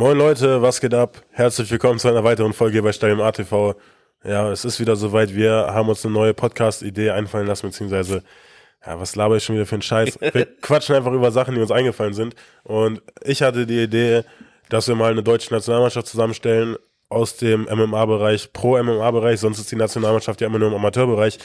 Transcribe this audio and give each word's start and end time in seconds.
Moin 0.00 0.16
Leute, 0.16 0.62
was 0.62 0.80
geht 0.80 0.94
ab? 0.94 1.22
Herzlich 1.28 1.70
willkommen 1.70 1.98
zu 1.98 2.08
einer 2.08 2.24
weiteren 2.24 2.54
Folge 2.54 2.82
bei 2.82 2.90
Stadium 2.90 3.20
ATV. 3.20 3.74
Ja, 4.24 4.50
es 4.50 4.64
ist 4.64 4.80
wieder 4.80 4.96
soweit. 4.96 5.34
Wir 5.34 5.52
haben 5.52 5.90
uns 5.90 6.02
eine 6.06 6.14
neue 6.14 6.32
Podcast-Idee 6.32 7.10
einfallen 7.10 7.46
lassen, 7.46 7.66
beziehungsweise, 7.66 8.22
ja, 8.86 8.98
was 8.98 9.14
laber 9.14 9.36
ich 9.36 9.44
schon 9.44 9.56
wieder 9.56 9.66
für 9.66 9.74
einen 9.74 9.82
Scheiß? 9.82 10.18
Wir 10.32 10.46
quatschen 10.62 10.96
einfach 10.96 11.12
über 11.12 11.30
Sachen, 11.30 11.54
die 11.54 11.60
uns 11.60 11.70
eingefallen 11.70 12.14
sind. 12.14 12.34
Und 12.62 13.02
ich 13.22 13.42
hatte 13.42 13.66
die 13.66 13.82
Idee, 13.82 14.22
dass 14.70 14.88
wir 14.88 14.94
mal 14.94 15.10
eine 15.10 15.22
deutsche 15.22 15.52
Nationalmannschaft 15.52 16.06
zusammenstellen 16.06 16.76
aus 17.10 17.36
dem 17.36 17.64
MMA-Bereich, 17.70 18.54
Pro-MMA-Bereich, 18.54 19.38
sonst 19.38 19.58
ist 19.58 19.70
die 19.70 19.76
Nationalmannschaft 19.76 20.40
ja 20.40 20.46
immer 20.46 20.58
nur 20.58 20.68
im 20.68 20.76
Amateurbereich. 20.76 21.38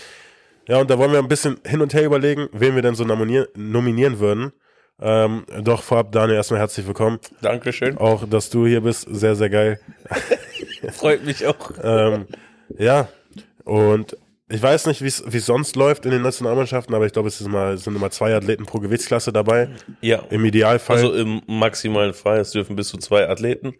Ja, 0.69 0.79
und 0.79 0.89
da 0.89 0.97
wollen 0.97 1.11
wir 1.11 1.19
ein 1.19 1.27
bisschen 1.27 1.59
hin 1.65 1.81
und 1.81 1.93
her 1.93 2.05
überlegen, 2.05 2.47
wen 2.53 2.75
wir 2.75 2.81
denn 2.81 2.95
so 2.95 3.03
nominieren 3.03 4.19
würden. 4.19 4.53
Ähm, 5.01 5.45
doch 5.61 5.83
vorab, 5.83 6.11
Daniel, 6.11 6.37
erstmal 6.37 6.59
herzlich 6.59 6.87
willkommen. 6.87 7.19
Dankeschön. 7.41 7.97
Auch, 7.97 8.27
dass 8.27 8.49
du 8.49 8.65
hier 8.65 8.81
bist, 8.81 9.07
sehr, 9.09 9.35
sehr 9.35 9.49
geil. 9.49 9.79
Freut 10.93 11.25
mich 11.25 11.45
auch. 11.45 11.71
ähm, 11.83 12.27
ja, 12.77 13.09
und 13.65 14.17
ich 14.47 14.61
weiß 14.61 14.85
nicht, 14.85 15.01
wie 15.01 15.07
es 15.07 15.45
sonst 15.45 15.75
läuft 15.75 16.05
in 16.05 16.11
den 16.11 16.21
Nationalmannschaften, 16.21 16.93
aber 16.93 17.07
ich 17.07 17.13
glaube, 17.13 17.27
es 17.27 17.41
immer, 17.41 17.71
es 17.71 17.83
sind 17.83 17.95
immer 17.95 18.11
zwei 18.11 18.35
Athleten 18.35 18.65
pro 18.65 18.79
Gewichtsklasse 18.79 19.33
dabei. 19.33 19.69
Ja. 20.01 20.23
Im 20.29 20.45
Idealfall. 20.45 20.97
Also 20.97 21.13
im 21.13 21.41
maximalen 21.47 22.13
Fall, 22.13 22.39
es 22.39 22.51
dürfen 22.51 22.75
bis 22.75 22.89
zu 22.89 22.97
zwei 22.97 23.27
Athleten 23.27 23.73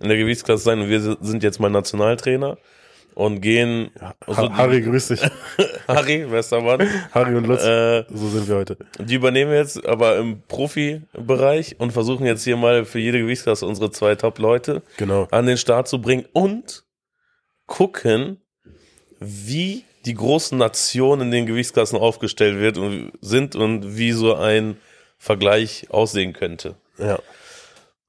in 0.00 0.08
der 0.08 0.16
Gewichtsklasse 0.16 0.62
sein 0.62 0.80
und 0.80 0.88
wir 0.88 1.18
sind 1.20 1.42
jetzt 1.42 1.58
mal 1.58 1.70
Nationaltrainer 1.70 2.56
und 3.14 3.40
gehen. 3.40 3.90
Also 4.26 4.42
ha 4.42 4.56
Harry, 4.56 4.80
grüß 4.80 5.08
dich. 5.08 5.20
Harry, 5.88 6.30
Westermann. 6.30 6.88
Harry 7.12 7.34
und 7.34 7.46
Lutz. 7.46 7.64
Äh, 7.64 8.04
so 8.08 8.28
sind 8.28 8.48
wir 8.48 8.56
heute. 8.56 8.76
Die 8.98 9.14
übernehmen 9.14 9.52
jetzt 9.52 9.84
aber 9.86 10.18
im 10.18 10.42
Profibereich 10.48 11.76
und 11.78 11.92
versuchen 11.92 12.26
jetzt 12.26 12.44
hier 12.44 12.56
mal 12.56 12.84
für 12.84 12.98
jede 12.98 13.20
Gewichtsklasse 13.20 13.66
unsere 13.66 13.90
zwei 13.90 14.14
Top-Leute 14.14 14.82
genau. 14.96 15.28
an 15.30 15.46
den 15.46 15.56
Start 15.56 15.88
zu 15.88 16.00
bringen 16.00 16.26
und 16.32 16.84
gucken, 17.66 18.40
wie 19.18 19.84
die 20.04 20.14
großen 20.14 20.58
Nationen 20.58 21.28
in 21.28 21.30
den 21.30 21.46
Gewichtsklassen 21.46 21.98
aufgestellt 21.98 22.58
wird 22.58 22.76
und 22.78 23.12
sind 23.20 23.54
und 23.54 23.96
wie 23.96 24.12
so 24.12 24.34
ein 24.34 24.76
Vergleich 25.18 25.86
aussehen 25.90 26.32
könnte. 26.32 26.74
Ja. 26.98 27.18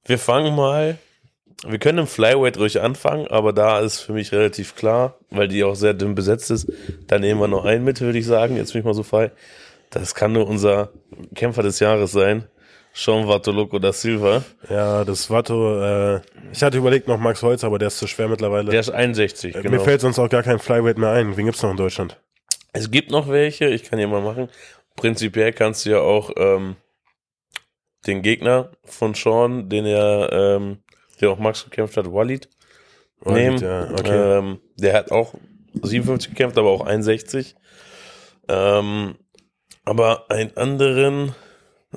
Wir 0.04 0.18
fangen 0.18 0.54
mal 0.54 0.98
wir 1.66 1.78
können 1.78 1.98
im 1.98 2.06
Flyweight 2.06 2.58
ruhig 2.58 2.80
anfangen, 2.80 3.26
aber 3.28 3.52
da 3.52 3.80
ist 3.80 4.00
für 4.00 4.12
mich 4.12 4.32
relativ 4.32 4.74
klar, 4.74 5.18
weil 5.30 5.48
die 5.48 5.64
auch 5.64 5.74
sehr 5.74 5.94
dünn 5.94 6.14
besetzt 6.14 6.50
ist. 6.50 6.70
Da 7.06 7.18
nehmen 7.18 7.40
wir 7.40 7.48
noch 7.48 7.64
einen 7.64 7.84
mit, 7.84 8.00
würde 8.00 8.18
ich 8.18 8.26
sagen. 8.26 8.56
Jetzt 8.56 8.72
bin 8.72 8.80
ich 8.80 8.84
mal 8.84 8.94
so 8.94 9.02
frei. 9.02 9.30
Das 9.90 10.14
kann 10.14 10.32
nur 10.32 10.46
unser 10.46 10.90
Kämpfer 11.34 11.62
des 11.62 11.80
Jahres 11.80 12.12
sein. 12.12 12.44
Sean 12.92 13.26
Vatoloco 13.26 13.78
da 13.78 13.92
Silva. 13.92 14.44
Ja, 14.70 15.04
das 15.04 15.28
Vato, 15.28 15.82
äh, 15.82 16.20
ich 16.52 16.62
hatte 16.62 16.78
überlegt 16.78 17.08
noch 17.08 17.18
Max 17.18 17.42
Holz, 17.42 17.64
aber 17.64 17.78
der 17.78 17.88
ist 17.88 17.98
zu 17.98 18.06
schwer 18.06 18.28
mittlerweile. 18.28 18.70
Der 18.70 18.80
ist 18.80 18.90
61, 18.90 19.54
äh, 19.56 19.62
genau. 19.62 19.76
Mir 19.76 19.80
fällt 19.80 20.00
sonst 20.00 20.18
auch 20.20 20.28
gar 20.28 20.44
kein 20.44 20.60
Flyweight 20.60 20.96
mehr 20.96 21.10
ein. 21.10 21.36
Wen 21.36 21.46
gibt's 21.46 21.62
noch 21.62 21.72
in 21.72 21.76
Deutschland? 21.76 22.20
Es 22.72 22.90
gibt 22.90 23.10
noch 23.10 23.28
welche, 23.28 23.66
ich 23.66 23.82
kann 23.82 23.98
hier 23.98 24.08
mal 24.08 24.22
machen. 24.22 24.48
Prinzipiell 24.94 25.52
kannst 25.52 25.86
du 25.86 25.90
ja 25.90 26.00
auch 26.00 26.30
ähm, 26.36 26.76
den 28.06 28.22
Gegner 28.22 28.70
von 28.84 29.14
Sean, 29.14 29.68
den 29.68 29.86
er 29.86 30.32
ähm, 30.32 30.78
der 31.24 31.32
auch 31.32 31.38
Max 31.38 31.64
gekämpft 31.64 31.96
hat, 31.96 32.12
Walid, 32.12 32.48
Walid 33.20 33.42
nehmen. 33.42 33.58
Ja, 33.58 33.90
okay. 33.90 34.38
ähm, 34.38 34.60
der 34.76 34.94
hat 34.94 35.10
auch 35.10 35.34
57 35.82 36.30
gekämpft, 36.30 36.58
aber 36.58 36.70
auch 36.70 36.86
61. 36.86 37.56
Ähm, 38.48 39.16
aber 39.84 40.30
einen 40.30 40.56
anderen 40.56 41.34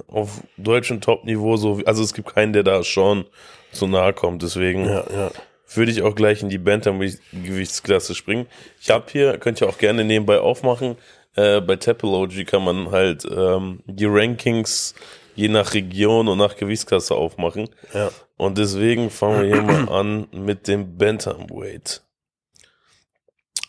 auf 0.08 0.42
deutschem 0.58 1.02
Top-Niveau, 1.02 1.58
so, 1.58 1.82
also 1.86 2.04
es 2.04 2.14
gibt 2.14 2.34
keinen, 2.34 2.54
der 2.54 2.64
da 2.64 2.84
schon 2.84 3.26
zu 3.72 3.88
nahe 3.88 4.14
kommt, 4.14 4.44
deswegen 4.44 4.86
ja, 4.86 5.04
ja. 5.12 5.32
würde 5.74 5.92
ich 5.92 6.02
auch 6.02 6.16
gleich 6.16 6.42
in 6.42 6.50
die 6.50 6.58
Bantam-Gewichtsklasse 6.58 8.16
springen. 8.16 8.48
Ich 8.80 8.90
habe 8.90 9.06
hier, 9.12 9.38
könnt 9.38 9.60
ihr 9.60 9.68
auch 9.68 9.78
gerne 9.78 10.04
nebenbei 10.04 10.40
aufmachen, 10.40 10.98
äh, 11.36 11.62
bei 11.62 11.76
Tapology 11.76 12.46
kann 12.46 12.64
man 12.64 12.92
halt 12.92 13.26
ähm, 13.30 13.82
die 13.86 14.06
Rankings 14.06 14.96
je 15.36 15.48
nach 15.48 15.74
Region 15.74 16.28
und 16.28 16.40
nach 16.40 16.56
Gewichtsklasse 16.56 17.16
aufmachen. 17.16 17.70
Ja. 17.94 18.10
Und 18.38 18.58
deswegen 18.58 19.10
fangen 19.10 19.42
wir 19.42 19.54
hier 19.54 19.64
mal 19.64 19.90
an 19.92 20.28
mit 20.32 20.68
dem 20.68 20.98
Bantamweight. 20.98 22.04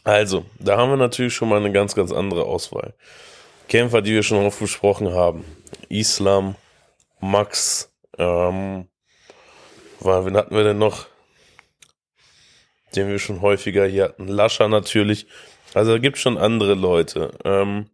Also, 0.05 0.45
da 0.59 0.77
haben 0.77 0.91
wir 0.91 0.97
natürlich 0.97 1.35
schon 1.35 1.49
mal 1.49 1.59
eine 1.59 1.73
ganz, 1.73 1.95
ganz 1.95 2.13
andere 2.13 2.45
Auswahl. 2.45 2.95
Kämpfer, 3.69 4.01
die 4.01 4.13
wir 4.13 4.23
schon 4.23 4.45
oft 4.47 4.59
besprochen 4.59 5.13
haben. 5.13 5.45
Islam, 5.89 6.55
Max, 7.21 7.93
ähm, 8.17 8.89
wen 10.01 10.37
hatten 10.37 10.55
wir 10.55 10.65
denn 10.65 10.79
noch? 10.79 11.07
Den 12.97 13.09
wir 13.09 13.19
schon 13.19 13.43
häufiger 13.43 13.87
hier 13.87 14.05
hatten. 14.05 14.29
Lascha 14.29 14.69
natürlich. 14.69 15.27
Also 15.75 15.93
da 15.93 15.99
gibt 15.99 16.17
es 16.17 16.23
schon 16.23 16.39
andere 16.39 16.75
Leute. 16.75 17.33
Ähm, 17.45 17.91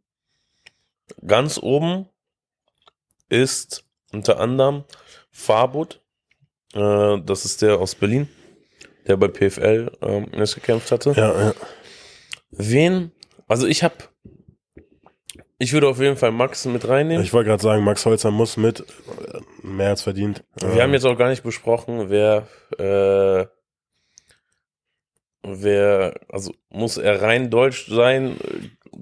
ganz 1.26 1.58
oben 1.58 2.08
ist 3.28 3.84
unter 4.12 4.38
anderem 4.38 4.84
Farbut. 5.32 6.00
Äh, 6.74 7.20
das 7.24 7.44
ist 7.44 7.62
der 7.62 7.78
aus 7.78 7.94
Berlin, 7.94 8.28
der 9.06 9.16
bei 9.16 9.28
PFL 9.28 9.90
ähm, 10.02 10.26
gekämpft 10.32 10.90
hatte. 10.90 11.12
Ja, 11.16 11.46
ja. 11.46 11.54
Wen? 12.50 13.12
Also 13.46 13.66
ich 13.66 13.82
habe 13.82 13.94
ich 15.58 15.72
würde 15.72 15.88
auf 15.88 16.00
jeden 16.00 16.16
Fall 16.16 16.32
Max 16.32 16.64
mit 16.66 16.86
reinnehmen. 16.88 17.24
Ich 17.24 17.32
wollte 17.32 17.48
gerade 17.48 17.62
sagen, 17.62 17.84
Max 17.84 18.04
Holzer 18.04 18.30
muss 18.30 18.56
mit, 18.56 18.80
äh, 18.80 19.40
mehr 19.62 19.90
als 19.90 20.02
verdient. 20.02 20.44
Wir 20.56 20.82
haben 20.82 20.92
jetzt 20.92 21.06
auch 21.06 21.16
gar 21.16 21.28
nicht 21.28 21.42
besprochen, 21.42 22.10
wer, 22.10 22.48
äh, 22.76 23.46
wer, 25.42 26.14
also 26.28 26.52
muss 26.70 26.98
er 26.98 27.22
rein 27.22 27.50
deutsch 27.50 27.88
sein? 27.88 28.36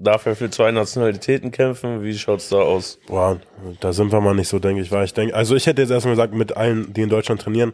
Darf 0.03 0.25
er 0.25 0.35
für 0.35 0.49
zwei 0.49 0.71
Nationalitäten 0.71 1.51
kämpfen? 1.51 2.03
Wie 2.03 2.17
schaut's 2.17 2.49
da 2.49 2.57
aus? 2.57 2.99
Boah, 3.07 3.39
da 3.79 3.93
sind 3.93 4.11
wir 4.11 4.19
mal 4.19 4.33
nicht 4.35 4.49
so, 4.49 4.59
denke 4.59 4.81
ich. 4.81 4.91
Weil 4.91 5.05
ich 5.05 5.13
denke, 5.13 5.33
also 5.33 5.55
ich 5.55 5.65
hätte 5.65 5.81
jetzt 5.81 5.91
erstmal 5.91 6.15
gesagt, 6.15 6.33
mit 6.33 6.57
allen, 6.57 6.91
die 6.93 7.01
in 7.01 7.09
Deutschland 7.09 7.41
trainieren, 7.41 7.73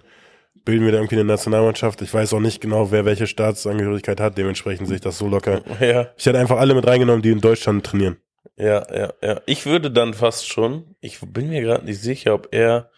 bilden 0.64 0.86
wir 0.86 0.92
da 0.92 1.00
irgendwie 1.00 1.16
eine 1.16 1.26
Nationalmannschaft. 1.26 2.02
Ich 2.02 2.14
weiß 2.14 2.34
auch 2.34 2.40
nicht 2.40 2.62
genau, 2.62 2.92
wer 2.92 3.06
welche 3.06 3.26
Staatsangehörigkeit 3.26 4.20
hat. 4.20 4.38
Dementsprechend 4.38 4.88
sehe 4.88 4.98
ich 4.98 5.02
das 5.02 5.18
so 5.18 5.28
locker. 5.28 5.62
Ja. 5.80 6.10
Ich 6.18 6.26
hätte 6.26 6.38
einfach 6.38 6.60
alle 6.60 6.76
mit 6.76 6.86
reingenommen, 6.86 7.22
die 7.22 7.32
in 7.32 7.42
Deutschland 7.42 7.86
trainieren. 7.86 8.18
Ja, 8.58 8.86
ja, 8.94 9.14
ja. 9.24 9.42
Ich 9.46 9.66
würde 9.66 9.90
dann 9.90 10.14
fast 10.14 10.48
schon, 10.48 10.96
ich 11.00 11.20
bin 11.22 11.50
mir 11.50 11.62
gerade 11.62 11.86
nicht 11.86 12.02
sicher, 12.02 12.36
ob 12.36 12.50
er 12.52 12.92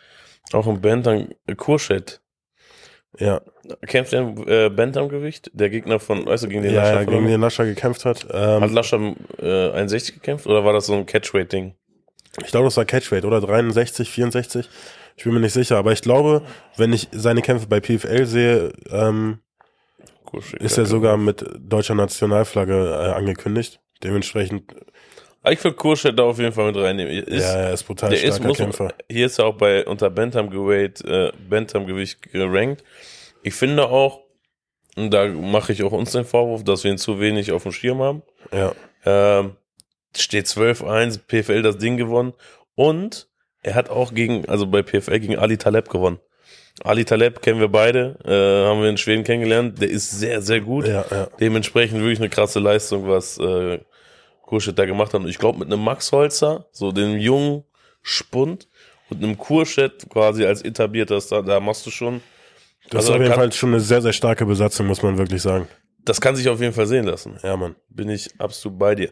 auch 0.54 0.68
im 0.68 0.82
Bantam 0.82 1.30
Kurschet 1.56 2.21
ja. 3.20 3.42
Kämpft 3.88 4.14
er 4.14 4.22
im 4.22 4.48
äh, 4.48 4.70
Bantamgewicht? 4.70 5.52
Der 5.54 5.70
Gegner 5.70 6.00
von, 6.00 6.26
weißt 6.26 6.44
du, 6.44 6.48
gegen 6.48 6.64
den 6.64 6.74
ja, 6.74 6.82
Lascher? 6.82 7.02
Ja, 7.02 7.04
gegen 7.04 7.28
den 7.28 7.42
Lascher 7.42 7.66
gekämpft 7.66 8.06
hat. 8.06 8.26
Ähm, 8.32 8.62
hat 8.62 8.72
Lascher 8.72 9.16
äh, 9.40 9.72
61 9.72 10.16
gekämpft 10.16 10.48
oder 10.48 10.64
war 10.64 10.74
das 10.74 10.86
so 10.86 10.94
ein 10.94 11.06
Catchweight-Ding? 11.06 11.76
Ich 12.40 12.52
glaube, 12.52 12.66
das 12.66 12.78
war 12.78 12.86
Catchweight 12.86 13.26
oder 13.26 13.42
63, 13.42 14.10
64. 14.10 14.70
Ich 15.18 15.24
bin 15.26 15.34
mir 15.34 15.42
nicht 15.42 15.54
sicher, 15.54 15.78
aber 15.78 15.92
ich 15.92 16.02
glaube, 16.02 16.44
wenn 16.78 16.94
ich 16.94 17.10
seine 17.12 17.42
Kämpfe 17.42 17.68
bei 17.68 17.82
PFL 17.82 18.26
sehe, 18.26 18.74
ähm, 18.90 19.40
ist 20.60 20.78
er 20.78 20.86
sogar 20.86 21.18
mit 21.18 21.46
deutscher 21.60 21.96
Nationalflagge 21.96 22.74
äh, 22.74 23.12
angekündigt. 23.12 23.82
Dementsprechend. 24.04 24.74
Ich 25.50 25.64
würde 25.64 25.76
Kurschet 25.76 26.18
da 26.20 26.24
auf 26.24 26.38
jeden 26.38 26.54
Fall 26.54 26.68
mit 26.68 26.78
reinnehmen. 26.78 27.12
Ist, 27.12 27.44
ja, 27.44 27.62
er 27.62 27.74
ist 27.74 27.84
brutal 27.84 28.12
der 28.12 28.18
starker 28.18 28.50
ist, 28.50 28.58
Kämpfer. 28.58 28.94
Hier 29.10 29.26
ist 29.26 29.40
er 29.40 29.46
auch 29.46 29.56
bei 29.56 29.86
unter 29.86 30.10
Bantamgewicht, 30.12 31.04
äh, 31.04 31.32
Bantamgewicht 31.50 32.22
gerankt. 32.32 32.84
Ich 33.42 33.56
finde 33.56 33.90
auch, 33.90 34.22
und 34.96 35.12
da 35.12 35.28
mache 35.28 35.74
ich 35.74 35.82
auch 35.84 35.94
uns 35.94 36.12
den 36.12 36.26
Vorwurf, 36.26 36.64
dass 36.64 36.84
wir 36.84 36.92
ihn 36.92 37.00
zu 37.00 37.20
wenig 37.20 37.52
auf 37.52 37.64
dem 37.64 37.72
Schirm 37.72 38.02
haben. 38.02 38.22
Ja. 38.54 38.74
Ähm, 39.06 39.56
steht 40.16 40.46
12-1, 40.46 41.20
PFL 41.28 41.64
das 41.64 41.78
Ding 41.78 41.98
gewonnen. 41.98 42.34
Und 42.76 43.28
er 43.64 43.74
hat 43.74 43.90
auch 43.90 44.14
gegen, 44.14 44.48
also 44.48 44.68
bei 44.68 44.84
PFL 44.84 45.20
gegen 45.20 45.38
Ali 45.38 45.58
Taleb 45.58 45.90
gewonnen. 45.90 46.20
Ali 46.84 47.06
Taleb 47.06 47.42
kennen 47.42 47.60
wir 47.60 47.68
beide, 47.68 48.18
äh, 48.26 48.68
haben 48.68 48.82
wir 48.82 48.90
in 48.90 48.98
Schweden 48.98 49.24
kennengelernt. 49.24 49.82
Der 49.82 49.90
ist 49.90 50.12
sehr, 50.12 50.42
sehr 50.42 50.62
gut. 50.62 50.88
Ja, 50.88 51.06
ja. 51.10 51.28
Dementsprechend 51.40 52.00
wirklich 52.00 52.20
eine 52.20 52.30
krasse 52.30 52.60
Leistung, 52.60 53.08
was 53.08 53.38
äh, 53.38 53.80
Kurschet 54.52 54.78
da 54.78 54.86
gemacht 54.86 55.14
hat. 55.14 55.22
Und 55.22 55.30
ich 55.30 55.40
glaube, 55.40 55.60
mit 55.60 55.72
einem 55.72 55.82
Max 55.82 56.12
Holzer, 56.12 56.66
so 56.74 56.92
dem 56.92 57.18
jungen 57.18 57.64
Spund 58.02 58.68
und 59.10 59.24
einem 59.24 59.38
Kurschet 59.38 60.10
quasi 60.10 60.46
als 60.46 60.62
etablierter 60.62 61.22
Star, 61.22 61.42
da 61.42 61.62
machst 61.62 61.86
du 61.86 61.90
schon 61.90 62.20
das 62.90 63.06
also 63.06 63.14
ist 63.14 63.16
auf 63.16 63.24
jeden 63.24 63.34
Fall 63.34 63.52
schon 63.54 63.70
eine 63.70 63.80
sehr, 63.80 64.02
sehr 64.02 64.12
starke 64.12 64.46
Besatzung, 64.46 64.88
muss 64.88 65.02
man 65.02 65.18
wirklich 65.18 65.42
sagen. 65.42 65.70
Das 66.04 66.20
kann 66.20 66.36
sich 66.36 66.50
auf 66.50 66.60
jeden 66.60 66.74
Fall 66.74 66.86
sehen 66.86 67.06
lassen. 67.06 67.40
Ja, 67.44 67.56
Mann. 67.56 67.78
Bin 67.88 68.10
ich 68.10 68.30
absolut 68.40 68.78
bei 68.78 68.96
dir. 68.96 69.12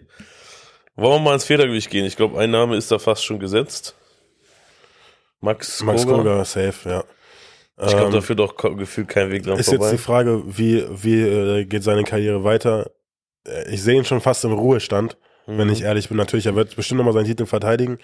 Wollen 0.97 1.13
wir 1.13 1.19
mal 1.19 1.33
ins 1.35 1.45
Federgewicht 1.45 1.89
gehen? 1.89 2.05
Ich 2.05 2.17
glaube, 2.17 2.37
ein 2.37 2.51
Name 2.51 2.75
ist 2.75 2.91
da 2.91 2.99
fast 2.99 3.23
schon 3.23 3.39
gesetzt. 3.39 3.95
Max 5.39 5.81
Max 5.83 6.05
Koga, 6.05 6.43
safe, 6.43 6.89
ja. 6.89 7.03
Ich 7.81 7.91
glaube, 7.91 8.07
ähm, 8.07 8.11
da 8.11 8.19
führt 8.19 8.41
auch 8.41 8.55
gefühlt 8.75 9.07
kein 9.07 9.31
Weg 9.31 9.43
dran 9.43 9.57
ist 9.57 9.69
vorbei. 9.69 9.85
Ist 9.85 9.91
jetzt 9.93 10.01
die 10.01 10.03
Frage, 10.03 10.43
wie, 10.45 10.85
wie 10.89 11.21
äh, 11.21 11.63
geht 11.63 11.83
seine 11.83 12.03
Karriere 12.03 12.43
weiter? 12.43 12.91
Äh, 13.47 13.73
ich 13.73 13.81
sehe 13.81 13.95
ihn 13.95 14.03
schon 14.03 14.19
fast 14.19 14.43
im 14.43 14.51
Ruhestand, 14.51 15.17
mhm. 15.49 15.57
wenn 15.57 15.69
ich 15.69 15.83
ehrlich 15.83 16.07
bin. 16.07 16.17
Natürlich, 16.17 16.45
er 16.45 16.55
wird 16.55 16.75
bestimmt 16.75 16.97
nochmal 16.99 17.13
seinen 17.13 17.25
Titel 17.25 17.45
verteidigen. 17.45 17.97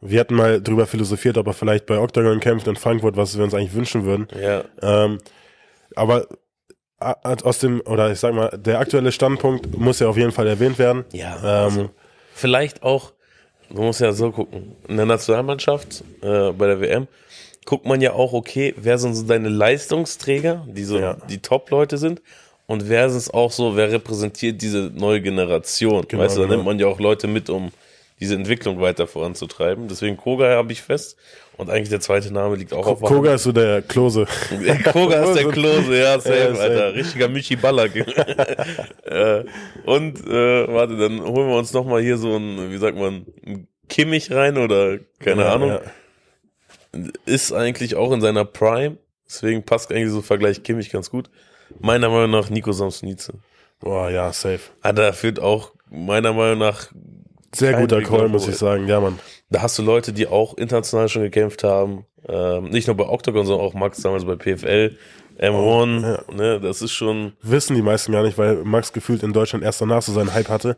Wir 0.00 0.20
hatten 0.20 0.34
mal 0.34 0.62
drüber 0.62 0.86
philosophiert, 0.86 1.36
ob 1.38 1.46
er 1.48 1.52
vielleicht 1.52 1.86
bei 1.86 1.98
Octagon 1.98 2.40
kämpft 2.40 2.68
in 2.68 2.76
Frankfurt, 2.76 3.16
was 3.16 3.36
wir 3.36 3.44
uns 3.44 3.52
eigentlich 3.54 3.74
wünschen 3.74 4.04
würden. 4.04 4.28
Ja, 4.40 4.64
Ähm, 4.80 5.18
aber 5.96 6.26
aus 7.00 7.58
dem, 7.58 7.80
oder 7.86 8.10
ich 8.10 8.18
sag 8.18 8.34
mal, 8.34 8.50
der 8.56 8.80
aktuelle 8.80 9.12
Standpunkt 9.12 9.76
muss 9.78 10.00
ja 10.00 10.08
auf 10.08 10.16
jeden 10.16 10.32
Fall 10.32 10.46
erwähnt 10.46 10.78
werden. 10.78 11.04
Ja, 11.12 11.36
Ähm, 11.38 11.44
also 11.64 11.90
vielleicht 12.34 12.82
auch, 12.82 13.12
man 13.70 13.84
muss 13.84 13.98
ja 14.00 14.12
so 14.12 14.30
gucken, 14.32 14.76
in 14.88 14.96
der 14.96 15.06
Nationalmannschaft, 15.06 16.02
äh, 16.22 16.52
bei 16.52 16.66
der 16.66 16.80
WM, 16.80 17.06
guckt 17.66 17.86
man 17.86 18.00
ja 18.00 18.12
auch, 18.14 18.32
okay, 18.32 18.74
wer 18.76 18.98
sind 18.98 19.14
so 19.14 19.26
deine 19.26 19.48
Leistungsträger, 19.48 20.66
die 20.68 20.84
so 20.84 20.98
Ja. 20.98 21.16
die 21.28 21.38
Top-Leute 21.38 21.98
sind 21.98 22.22
und 22.68 22.86
wer 22.90 23.06
ist 23.06 23.32
auch 23.32 23.50
so, 23.50 23.76
wer 23.76 23.90
repräsentiert 23.90 24.60
diese 24.60 24.92
neue 24.94 25.22
Generation. 25.22 26.04
Genau, 26.06 26.22
weißt 26.22 26.36
du, 26.36 26.40
da 26.42 26.46
genau. 26.46 26.56
nimmt 26.56 26.66
man 26.66 26.78
ja 26.78 26.86
auch 26.86 27.00
Leute 27.00 27.26
mit, 27.26 27.48
um 27.48 27.72
diese 28.20 28.34
Entwicklung 28.34 28.78
weiter 28.78 29.06
voranzutreiben. 29.06 29.88
Deswegen 29.88 30.18
Koga 30.18 30.50
habe 30.50 30.70
ich 30.72 30.82
fest. 30.82 31.16
Und 31.56 31.70
eigentlich 31.70 31.88
der 31.88 32.00
zweite 32.00 32.30
Name 32.30 32.56
liegt 32.56 32.74
auch 32.74 32.86
auf 32.86 32.98
der 33.00 33.08
Koga 33.08 33.34
ist 33.34 33.44
so 33.44 33.52
der 33.52 33.80
Klose. 33.80 34.26
Koga 34.92 35.24
ist 35.24 35.34
der 35.42 35.48
Klose, 35.50 35.98
ja, 35.98 36.20
safe, 36.20 36.36
Ja, 36.36 36.54
safe. 36.54 36.60
Alter. 36.60 36.94
Richtiger 36.94 37.28
Michi 37.28 37.56
Ballack. 37.56 37.96
äh, 39.04 39.44
und, 39.86 40.26
äh, 40.26 40.68
warte, 40.68 40.98
dann 40.98 41.22
holen 41.22 41.48
wir 41.48 41.56
uns 41.56 41.72
nochmal 41.72 42.02
hier 42.02 42.18
so 42.18 42.36
ein, 42.36 42.70
wie 42.70 42.76
sagt 42.76 42.98
man, 42.98 43.24
ein 43.46 43.66
Kimmich 43.88 44.30
rein 44.30 44.58
oder 44.58 44.98
keine 45.20 45.42
Ja, 45.42 45.54
Ahnung. 45.54 45.70
ja. 45.70 45.80
Ist 47.24 47.52
eigentlich 47.52 47.96
auch 47.96 48.12
in 48.12 48.20
seiner 48.20 48.44
Prime. 48.44 48.98
Deswegen 49.26 49.62
passt 49.62 49.90
eigentlich 49.90 50.10
so 50.10 50.20
Vergleich 50.20 50.62
Kimmich 50.62 50.90
ganz 50.90 51.10
gut. 51.10 51.30
Meiner 51.80 52.08
Meinung 52.08 52.30
nach 52.30 52.50
Nico 52.50 52.72
Samsonice. 52.72 53.32
Boah, 53.80 54.10
ja, 54.10 54.32
safe. 54.32 54.60
Ah, 54.82 54.92
da 54.92 55.12
führt 55.12 55.40
auch 55.40 55.72
meiner 55.90 56.32
Meinung 56.32 56.58
nach, 56.58 56.88
Sehr 57.54 57.74
guter 57.74 57.98
Weg 57.98 58.08
Call, 58.08 58.28
muss 58.28 58.48
ich 58.48 58.56
sagen. 58.56 58.88
Ja, 58.88 59.00
Mann. 59.00 59.18
da 59.50 59.62
hast 59.62 59.78
du 59.78 59.82
Leute, 59.82 60.12
die 60.12 60.26
auch 60.26 60.56
international 60.56 61.08
schon 61.08 61.22
gekämpft 61.22 61.64
haben. 61.64 62.04
Ähm, 62.28 62.64
nicht 62.64 62.86
nur 62.88 62.96
bei 62.96 63.08
Octagon, 63.08 63.46
sondern 63.46 63.66
auch 63.66 63.74
Max 63.74 64.02
damals 64.02 64.24
bei 64.24 64.36
PFL, 64.36 64.96
M1. 65.38 66.02
ja. 66.02 66.34
Ne, 66.34 66.60
das 66.60 66.82
ist 66.82 66.92
schon, 66.92 67.32
Wissen 67.42 67.76
die 67.76 67.82
meisten 67.82 68.12
gar 68.12 68.22
nicht, 68.24 68.36
weil 68.36 68.56
Max 68.64 68.92
gefühlt 68.92 69.22
in 69.22 69.32
Deutschland 69.32 69.64
erst 69.64 69.80
danach 69.80 70.02
so 70.02 70.12
seinen 70.12 70.34
Hype 70.34 70.48
hatte. 70.48 70.76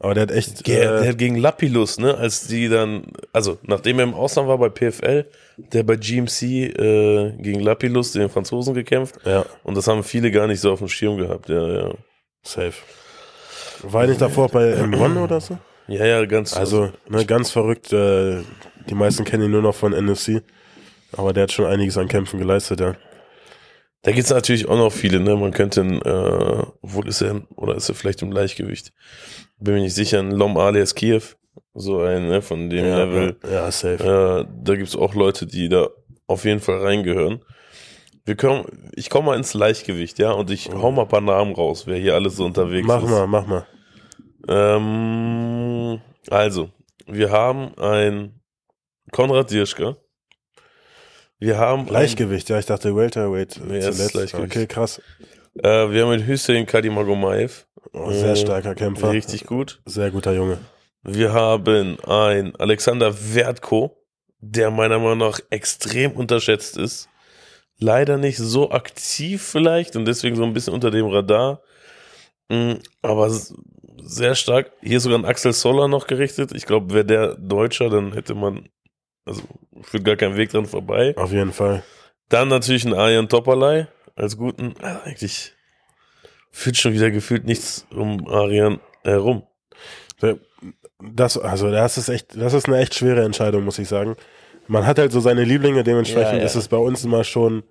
Aber 0.00 0.14
der 0.14 0.22
hat 0.22 0.30
echt. 0.30 0.66
Der, 0.66 0.80
der 0.80 1.02
äh, 1.02 1.08
hat 1.10 1.18
gegen 1.18 1.36
Lapilus, 1.36 1.98
ne, 1.98 2.16
als 2.16 2.46
die 2.46 2.68
dann, 2.68 3.04
also 3.34 3.58
nachdem 3.62 3.98
er 3.98 4.04
im 4.04 4.14
Ausland 4.14 4.48
war 4.48 4.56
bei 4.56 4.70
PFL, 4.70 5.26
der 5.58 5.82
bei 5.82 5.96
GMC 5.96 6.42
äh, 6.42 7.32
gegen 7.38 7.60
Lapilus, 7.60 8.12
den 8.12 8.30
Franzosen, 8.30 8.72
gekämpft. 8.74 9.16
ja, 9.26 9.44
Und 9.62 9.76
das 9.76 9.86
haben 9.86 10.02
viele 10.02 10.30
gar 10.30 10.46
nicht 10.46 10.60
so 10.60 10.72
auf 10.72 10.78
dem 10.78 10.88
Schirm 10.88 11.18
gehabt. 11.18 11.50
Ja, 11.50 11.68
ja. 11.68 11.94
safe. 12.42 12.72
War 13.82 14.06
nicht 14.06 14.20
davor 14.20 14.48
bei 14.48 14.74
M1 14.74 15.22
oder 15.22 15.40
so? 15.40 15.58
Ja, 15.86 16.06
ja, 16.06 16.24
ganz. 16.24 16.56
Also, 16.56 16.90
ne, 17.08 17.26
ganz 17.26 17.50
verrückt. 17.50 17.92
Äh, 17.92 18.38
die 18.88 18.94
meisten 18.94 19.24
kennen 19.24 19.44
ihn 19.44 19.50
nur 19.50 19.62
noch 19.62 19.74
von 19.74 19.92
NFC. 19.92 20.42
Aber 21.12 21.32
der 21.34 21.42
hat 21.44 21.52
schon 21.52 21.66
einiges 21.66 21.98
an 21.98 22.08
Kämpfen 22.08 22.38
geleistet, 22.38 22.80
ja. 22.80 22.94
Da 24.02 24.12
gibt's 24.12 24.30
natürlich 24.30 24.68
auch 24.68 24.76
noch 24.76 24.92
viele, 24.92 25.20
ne. 25.20 25.36
Man 25.36 25.52
könnte, 25.52 25.80
äh, 25.82 26.66
obwohl 26.82 27.08
ist 27.08 27.20
er, 27.20 27.42
oder 27.56 27.74
ist 27.74 27.88
er 27.88 27.94
vielleicht 27.94 28.22
im 28.22 28.30
Gleichgewicht? 28.30 28.92
Bin 29.58 29.74
mir 29.74 29.80
nicht 29.82 29.94
sicher, 29.94 30.20
ein 30.20 30.30
Lom 30.30 30.56
alias 30.56 30.94
Kiew. 30.94 31.22
So 31.74 32.00
ein, 32.00 32.28
ne, 32.28 32.42
von 32.42 32.70
dem 32.70 32.84
Ja, 32.86 33.04
Level. 33.04 33.36
ja, 33.50 33.70
safe. 33.70 34.44
Äh, 34.48 34.52
da 34.64 34.74
gibt's 34.76 34.96
auch 34.96 35.14
Leute, 35.14 35.46
die 35.46 35.68
da 35.68 35.88
auf 36.26 36.44
jeden 36.44 36.60
Fall 36.60 36.78
reingehören. 36.78 37.44
Wir 38.24 38.36
können, 38.36 38.90
ich 38.94 39.10
komme 39.10 39.26
mal 39.26 39.36
ins 39.36 39.54
Leichtgewicht, 39.54 40.18
ja, 40.18 40.32
und 40.32 40.50
ich 40.50 40.68
hau 40.72 40.90
mal 40.92 41.02
ein 41.02 41.08
paar 41.08 41.20
Namen 41.20 41.54
raus, 41.54 41.86
wer 41.86 41.96
hier 41.98 42.14
alles 42.14 42.36
so 42.36 42.44
unterwegs 42.44 42.86
mach 42.86 43.02
ist. 43.02 43.10
mal, 43.10 43.26
mach 43.26 43.46
mal. 43.46 43.66
Ähm, 44.48 46.00
also, 46.30 46.70
wir 47.06 47.30
haben 47.30 47.74
ein 47.78 48.40
Konrad 49.12 49.50
Dirschka. 49.50 49.96
Wir 51.40 51.58
haben 51.58 51.86
ein, 51.88 51.92
Leichtgewicht, 51.92 52.48
ja, 52.50 52.58
ich 52.58 52.66
dachte 52.66 52.94
Welterweight 52.94 53.60
Nee, 53.66 53.78
es 53.78 53.98
ist 53.98 54.14
Leichtgewicht. 54.14 54.34
Okay, 54.56 54.66
krass. 54.66 55.00
äh, 55.62 55.90
wir 55.90 56.02
haben 56.02 56.10
einen 56.10 56.26
Hüseyin 56.26 56.66
Kadimagomaev. 56.66 57.66
Oh, 57.92 58.10
sehr 58.12 58.32
Äh, 58.32 58.36
starker 58.36 58.74
Kämpfer. 58.74 59.10
Richtig 59.10 59.46
gut. 59.46 59.80
Sehr 59.86 60.10
guter 60.10 60.32
Junge. 60.34 60.58
Wir 61.02 61.32
haben 61.32 61.98
ein 62.06 62.54
Alexander 62.56 63.14
Wertko, 63.34 63.96
der 64.40 64.70
meiner 64.70 64.98
Meinung 64.98 65.18
nach 65.18 65.40
extrem 65.50 66.12
unterschätzt 66.12 66.76
ist. 66.76 67.08
Leider 67.78 68.18
nicht 68.18 68.36
so 68.36 68.70
aktiv 68.70 69.42
vielleicht 69.42 69.96
und 69.96 70.04
deswegen 70.04 70.36
so 70.36 70.44
ein 70.44 70.52
bisschen 70.52 70.74
unter 70.74 70.90
dem 70.90 71.06
Radar. 71.06 71.62
Mm, 72.50 72.74
Aber 73.00 73.30
sehr 74.02 74.34
stark. 74.34 74.72
Hier 74.82 74.98
ist 74.98 75.04
sogar 75.04 75.18
ein 75.18 75.24
Axel 75.24 75.54
Soller 75.54 75.88
noch 75.88 76.06
gerichtet. 76.06 76.52
Ich 76.54 76.66
glaube, 76.66 76.92
wäre 76.92 77.04
der 77.06 77.34
Deutscher, 77.36 77.88
dann 77.88 78.12
hätte 78.12 78.34
man, 78.34 78.68
also 79.30 79.42
führt 79.82 80.04
gar 80.04 80.16
kein 80.16 80.36
Weg 80.36 80.50
dran 80.50 80.66
vorbei. 80.66 81.14
Auf 81.16 81.32
jeden 81.32 81.52
Fall. 81.52 81.82
Dann 82.28 82.48
natürlich 82.48 82.84
ein 82.84 82.94
Arjan 82.94 83.28
Topperlei 83.28 83.88
als 84.16 84.36
guten. 84.36 84.74
Also 84.80 85.00
eigentlich 85.04 85.52
führt 86.50 86.76
schon 86.76 86.92
wieder 86.92 87.10
gefühlt 87.10 87.44
nichts 87.44 87.86
um 87.90 88.26
Arjan 88.28 88.80
herum. 89.04 89.44
Das, 91.00 91.38
also 91.38 91.70
das 91.70 91.96
ist 91.96 92.08
echt, 92.08 92.36
das 92.36 92.52
ist 92.52 92.66
eine 92.66 92.78
echt 92.78 92.94
schwere 92.94 93.24
Entscheidung, 93.24 93.64
muss 93.64 93.78
ich 93.78 93.88
sagen. 93.88 94.16
Man 94.66 94.86
hat 94.86 94.98
halt 94.98 95.12
so 95.12 95.20
seine 95.20 95.44
Lieblinge, 95.44 95.82
dementsprechend 95.82 96.34
Ja, 96.34 96.38
ja. 96.38 96.44
ist 96.44 96.56
es 96.56 96.68
bei 96.68 96.76
uns 96.76 97.04
immer 97.04 97.24
schon, 97.24 97.62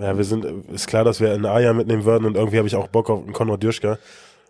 ja, 0.00 0.16
wir 0.16 0.24
sind, 0.24 0.44
ist 0.70 0.86
klar, 0.86 1.04
dass 1.04 1.20
wir 1.20 1.32
einen 1.32 1.46
Aya 1.46 1.72
mitnehmen 1.72 2.04
würden 2.04 2.24
und 2.26 2.36
irgendwie 2.36 2.58
habe 2.58 2.68
ich 2.68 2.76
auch 2.76 2.88
Bock 2.88 3.10
auf 3.10 3.24
einen 3.24 3.32
Konrad 3.32 3.62
Dürschka. 3.62 3.98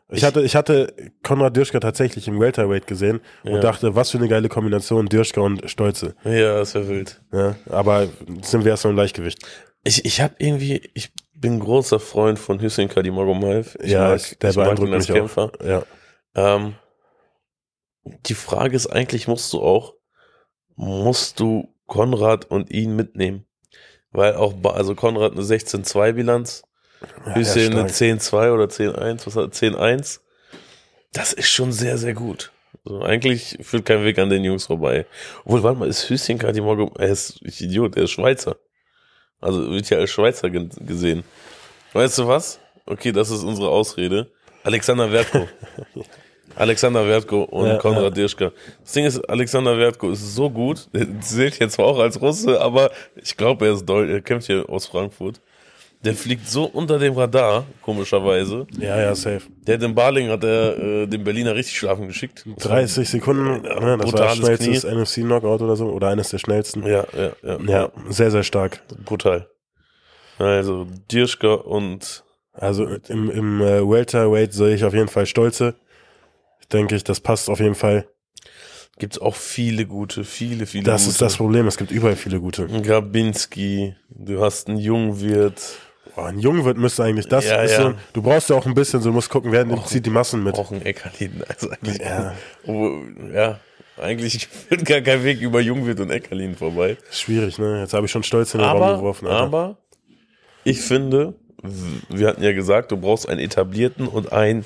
Ich 0.09 0.23
hatte, 0.23 0.43
ich 0.43 0.55
hatte 0.55 0.95
Konrad 1.25 1.57
Dürschka 1.57 1.81
tatsächlich 1.81 2.29
im 2.29 2.39
Welterweight 2.39 2.87
gesehen 2.87 3.21
und 3.43 3.55
Ja. 3.55 3.61
dachte, 3.61 3.97
was 3.97 4.11
für 4.11 4.19
eine 4.19 4.29
geile 4.29 4.49
Kombination 4.49 5.07
Dürschka 5.07 5.41
und 5.41 5.69
Stolze. 5.69 6.15
Ja, 6.25 6.59
das 6.59 6.75
wäre 6.75 6.89
wild. 6.89 7.21
Ja, 7.33 7.57
aber 7.69 8.07
sind 8.43 8.65
wir 8.65 8.71
erst 8.71 8.85
noch 8.85 8.93
im 8.93 8.97
Leichtgewicht. 8.97 9.39
Ich, 9.83 10.05
ich 10.05 10.21
habe 10.21 10.35
irgendwie, 10.39 10.91
ich 10.95 11.13
bin 11.35 11.59
großer 11.59 11.99
Freund 11.99 12.39
von 12.39 12.61
Hüseyin 12.61 12.89
Kadimagomaev. 12.89 13.77
Ich 13.83 13.91
ja, 13.93 14.11
mag, 14.11 14.39
der 14.41 14.53
beeindruckt 14.53 14.91
mich 14.91 15.07
Kämpfer. 15.09 15.51
auch. 15.61 15.65
Ja. 15.65 15.83
Ähm, 16.35 16.75
die 18.27 18.35
Frage 18.35 18.77
ist 18.77 18.87
eigentlich, 18.87 19.27
musst 19.27 19.53
du 19.53 19.61
auch, 19.61 19.95
musst 20.77 21.41
du 21.41 21.75
Konrad 21.87 22.45
und 22.45 22.71
ihn 22.71 22.95
mitnehmen? 22.95 23.45
Weil 24.13 24.35
auch, 24.37 24.55
also 24.65 24.95
Konrad 24.95 25.33
eine 25.33 25.43
16-2-Bilanz, 25.43 26.63
Hüseyin 27.35 27.73
ja, 27.73 27.81
eine 27.81 27.89
stark. 27.89 28.21
10-2 28.21 28.53
oder 28.53 28.65
10-1, 28.65 29.27
was 29.27 29.37
hat 29.37 29.55
10-1? 29.55 30.21
Das 31.13 31.33
ist 31.33 31.49
schon 31.49 31.73
sehr, 31.73 31.99
sehr 31.99 32.15
gut. 32.15 32.53
Also 32.85 33.03
eigentlich 33.03 33.59
führt 33.63 33.85
kein 33.87 34.05
Weg 34.05 34.19
an 34.19 34.31
den 34.31 34.45
Jungs 34.45 34.67
vorbei. 34.67 35.07
Obwohl, 35.45 35.63
warte 35.63 35.79
mal, 35.79 35.89
ist 35.89 36.09
Hüseyin 36.09 36.39
Kadimoglu, 36.39 36.91
er 36.99 37.09
ist, 37.09 37.41
ich 37.43 37.61
Idiot, 37.61 37.97
er 37.97 38.05
ist 38.05 38.13
Schweizer. 38.13 38.57
Also 39.41 39.71
wird 39.71 39.91
ja 39.91 39.99
als 39.99 40.11
Schweizer 40.11 40.51
ge 40.51 40.69
gesehen. 40.81 41.25
Weißt 41.93 42.19
du 42.19 42.29
was? 42.29 42.61
Okay, 42.87 43.13
das 43.13 43.31
ist 43.31 43.43
unsere 43.43 43.69
Ausrede. 43.69 44.31
Alexander 44.63 45.11
Wertko. 45.11 45.49
Alexander 46.57 47.07
Wertko 47.07 47.43
und 47.43 47.67
Ja, 47.67 47.77
Konrad 47.77 48.03
ja. 48.03 48.11
Dirschka. 48.11 48.53
Das 48.83 48.93
Ding 48.93 49.05
ist, 49.05 49.19
Alexander 49.29 49.77
Wertko 49.77 50.11
ist 50.11 50.35
so 50.35 50.49
gut, 50.49 50.89
der 50.93 51.21
zählt 51.21 51.59
jetzt 51.59 51.75
zwar 51.75 51.87
auch 51.87 51.99
als 51.99 52.21
Russe, 52.21 52.61
aber 52.61 52.91
ich 53.15 53.37
glaube, 53.37 53.67
er 53.67 53.75
ist 53.75 53.85
Deutsch, 53.85 54.11
er 54.11 54.23
kämpft 54.23 54.47
hier 54.47 54.69
aus 54.69 54.87
Frankfurt. 54.87 55.41
Der 56.07 56.15
fliegt 56.15 56.49
so 56.49 56.65
unter 56.65 56.99
dem 56.99 57.15
Radar, 57.15 57.67
komischerweise. 57.83 58.67
ja, 58.79 59.01
ja, 59.01 59.15
safe. 59.15 59.43
Der 59.67 59.75
hat 59.77 59.83
in 59.83 59.95
Baling 59.95 60.29
hat 60.31 60.45
er 60.45 60.79
äh, 60.79 61.07
den 61.07 61.25
Berliner 61.25 61.55
richtig 61.55 61.77
schlafen 61.79 62.07
geschickt. 62.09 62.45
30 62.59 63.09
Sekunden, 63.09 63.65
Ja, 63.65 63.81
ne, 63.81 63.99
das 63.99 64.13
war 64.13 64.35
schnellstes 64.35 64.85
NFC-Knockout 64.85 65.63
oder 65.63 65.77
so, 65.77 65.87
oder 65.91 66.09
eines 66.09 66.31
der 66.31 66.39
schnellsten. 66.39 66.87
Ja, 66.87 67.05
ja, 67.17 67.33
ja. 67.43 67.59
Ja, 67.67 67.93
sehr, 68.09 68.31
sehr 68.31 68.43
stark. 68.43 68.83
Brutal. 69.05 69.49
Also, 70.39 70.87
Dirschka 71.11 71.55
und 71.55 72.25
Also 72.53 72.87
im, 73.09 73.31
im 73.31 73.61
äh, 73.61 73.89
Welterweight 73.89 74.53
sehe 74.53 74.75
ich 74.75 74.85
auf 74.85 74.95
jeden 74.95 75.09
Fall 75.09 75.27
Stolze. 75.27 75.75
Denke 76.73 76.97
ich, 76.97 77.05
das 77.05 77.21
passt 77.21 77.49
auf 77.49 77.61
jeden 77.61 77.75
Fall. 77.75 78.07
gibt's 78.99 79.19
auch 79.19 79.35
viele 79.37 79.87
gute, 79.87 80.25
viele, 80.25 80.67
viele 80.67 80.85
Das 80.85 81.03
gute. 81.03 81.11
ist 81.13 81.21
das 81.23 81.37
Problem, 81.37 81.67
es 81.67 81.77
gibt 81.77 81.91
überall 81.91 82.17
viele 82.17 82.41
gute. 82.41 82.67
Grabinski, 82.67 83.95
du 84.11 84.41
hast 84.43 84.69
einen 84.69 84.79
Jungwirt, 84.79 85.61
Oh, 86.17 86.23
ein 86.23 86.39
Jungwirt 86.39 86.79
müsste 86.79 87.05
eigentlich 87.05 87.29
das. 87.29 87.45
Ja, 87.47 87.57
ist 87.63 87.73
ja. 87.73 87.83
So, 87.91 87.95
du 88.15 88.23
brauchst 88.23 88.49
ja 88.49 88.57
auch 88.57 88.65
ein 88.67 88.75
bisschen, 88.75 89.01
so 89.03 89.11
du 89.11 89.15
musst 89.15 89.29
gucken, 89.29 89.53
wer 89.53 89.67
zieht 89.85 90.07
die 90.07 90.11
Massen 90.11 90.43
mit. 90.43 90.55
auch 90.55 90.71
ein 90.73 90.81
Eckerlin. 90.83 91.43
Also 91.47 91.71
eigentlich, 91.71 91.99
Ja. 91.99 92.35
Wo- 92.65 93.03
ja, 93.35 93.61
eigentlich 94.01 94.47
führt 94.69 94.85
gar 94.87 95.01
kein 95.03 95.23
Weg 95.25 95.41
über 95.43 95.61
Jungwirt 95.61 96.01
und 96.01 96.11
Eckerlin 96.11 96.55
vorbei. 96.57 96.97
Schwierig, 97.11 97.59
ne? 97.59 97.81
Jetzt 97.81 97.93
habe 97.93 98.07
ich 98.07 98.13
schon 98.13 98.23
Stolz 98.23 98.55
in 98.55 98.61
den 98.61 98.69
Raum 98.69 98.83
Aber, 98.83 98.97
geworfen. 98.97 99.27
Alter. 99.27 99.41
aber 99.43 99.79
ich 100.65 100.81
finde, 100.81 101.35
wir 102.09 102.29
hatten 102.29 102.43
ja 102.43 102.53
gesagt, 102.53 102.93
du 102.93 102.97
brauchst 102.97 103.29
einen 103.29 103.41
etablierten 103.41 104.09
und 104.09 104.33
einen 104.33 104.65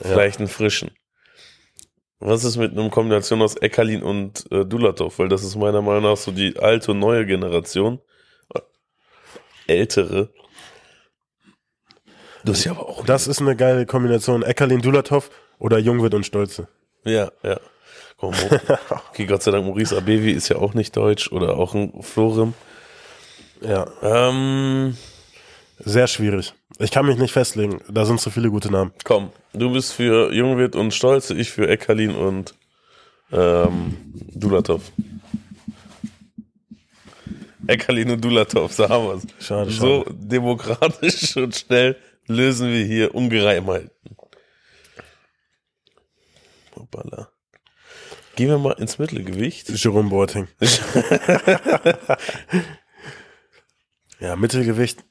vielleicht 0.00 0.38
einen 0.38 0.48
frischen. 0.48 0.90
Was 2.18 2.44
ist 2.44 2.56
mit 2.56 2.72
einer 2.72 2.88
Kombination 2.88 3.42
aus 3.42 3.56
Eckerlin 3.56 4.02
und 4.02 4.46
äh, 4.52 4.64
Dulatov? 4.64 5.18
Weil 5.18 5.28
das 5.28 5.42
ist 5.44 5.56
meiner 5.56 5.82
Meinung 5.82 6.04
nach 6.04 6.16
so 6.16 6.30
die 6.30 6.56
alte 6.58 6.92
und 6.92 6.98
neue 7.00 7.26
Generation. 7.26 7.98
Äh, 8.54 8.60
Ältere. 9.66 10.30
Das 12.44 12.58
ist 12.58 12.64
ja 12.64 12.72
aber 12.72 12.88
auch. 12.88 13.04
Das 13.04 13.26
ist 13.26 13.40
eine 13.40 13.54
geile 13.56 13.86
Kombination. 13.86 14.42
Eckerlin 14.42 14.80
Dulatov 14.82 15.30
oder 15.58 15.78
Jungwirt 15.78 16.14
und 16.14 16.26
Stolze. 16.26 16.68
Ja, 17.04 17.30
ja. 17.42 17.58
Okay, 18.20 19.26
Gott 19.26 19.42
sei 19.42 19.50
Dank, 19.50 19.66
Maurice 19.66 19.96
Abevi 19.96 20.30
ist 20.30 20.48
ja 20.48 20.56
auch 20.56 20.74
nicht 20.74 20.96
deutsch 20.96 21.32
oder 21.32 21.56
auch 21.56 21.74
ein 21.74 22.02
Florim. 22.02 22.54
Ja, 23.60 23.86
Ähm, 24.00 24.96
sehr 25.80 26.06
schwierig. 26.06 26.52
Ich 26.78 26.92
kann 26.92 27.04
mich 27.06 27.16
nicht 27.18 27.32
festlegen. 27.32 27.80
Da 27.88 28.04
sind 28.04 28.20
zu 28.20 28.30
viele 28.30 28.48
gute 28.50 28.70
Namen. 28.70 28.92
komm, 29.04 29.30
du 29.52 29.72
bist 29.72 29.92
für 29.92 30.32
Jungwirt 30.32 30.76
und 30.76 30.94
Stolze, 30.94 31.34
ich 31.34 31.50
für 31.50 31.68
Eckerlin 31.68 32.14
und 32.14 32.54
ähm, 33.32 33.96
Dulatov. 34.34 34.82
Eckerlin 37.66 38.10
und 38.12 38.24
Dulatov, 38.24 38.72
so 38.72 38.88
haben 38.88 39.06
wir's. 39.06 39.22
Schade, 39.40 39.70
So 39.70 40.04
schade. 40.04 40.14
demokratisch 40.16 41.36
und 41.36 41.54
schnell 41.56 41.96
lösen 42.26 42.68
wir 42.68 42.84
hier 42.84 43.14
Ungereimheiten. 43.14 43.90
Hoppala. 46.76 47.28
Gehen 48.36 48.48
wir 48.48 48.58
mal 48.58 48.72
ins 48.72 48.98
Mittelgewicht. 48.98 49.68
Jerome 49.70 50.08
Boateng. 50.08 50.48
ja, 54.20 54.36
Mittelgewicht. 54.36 55.04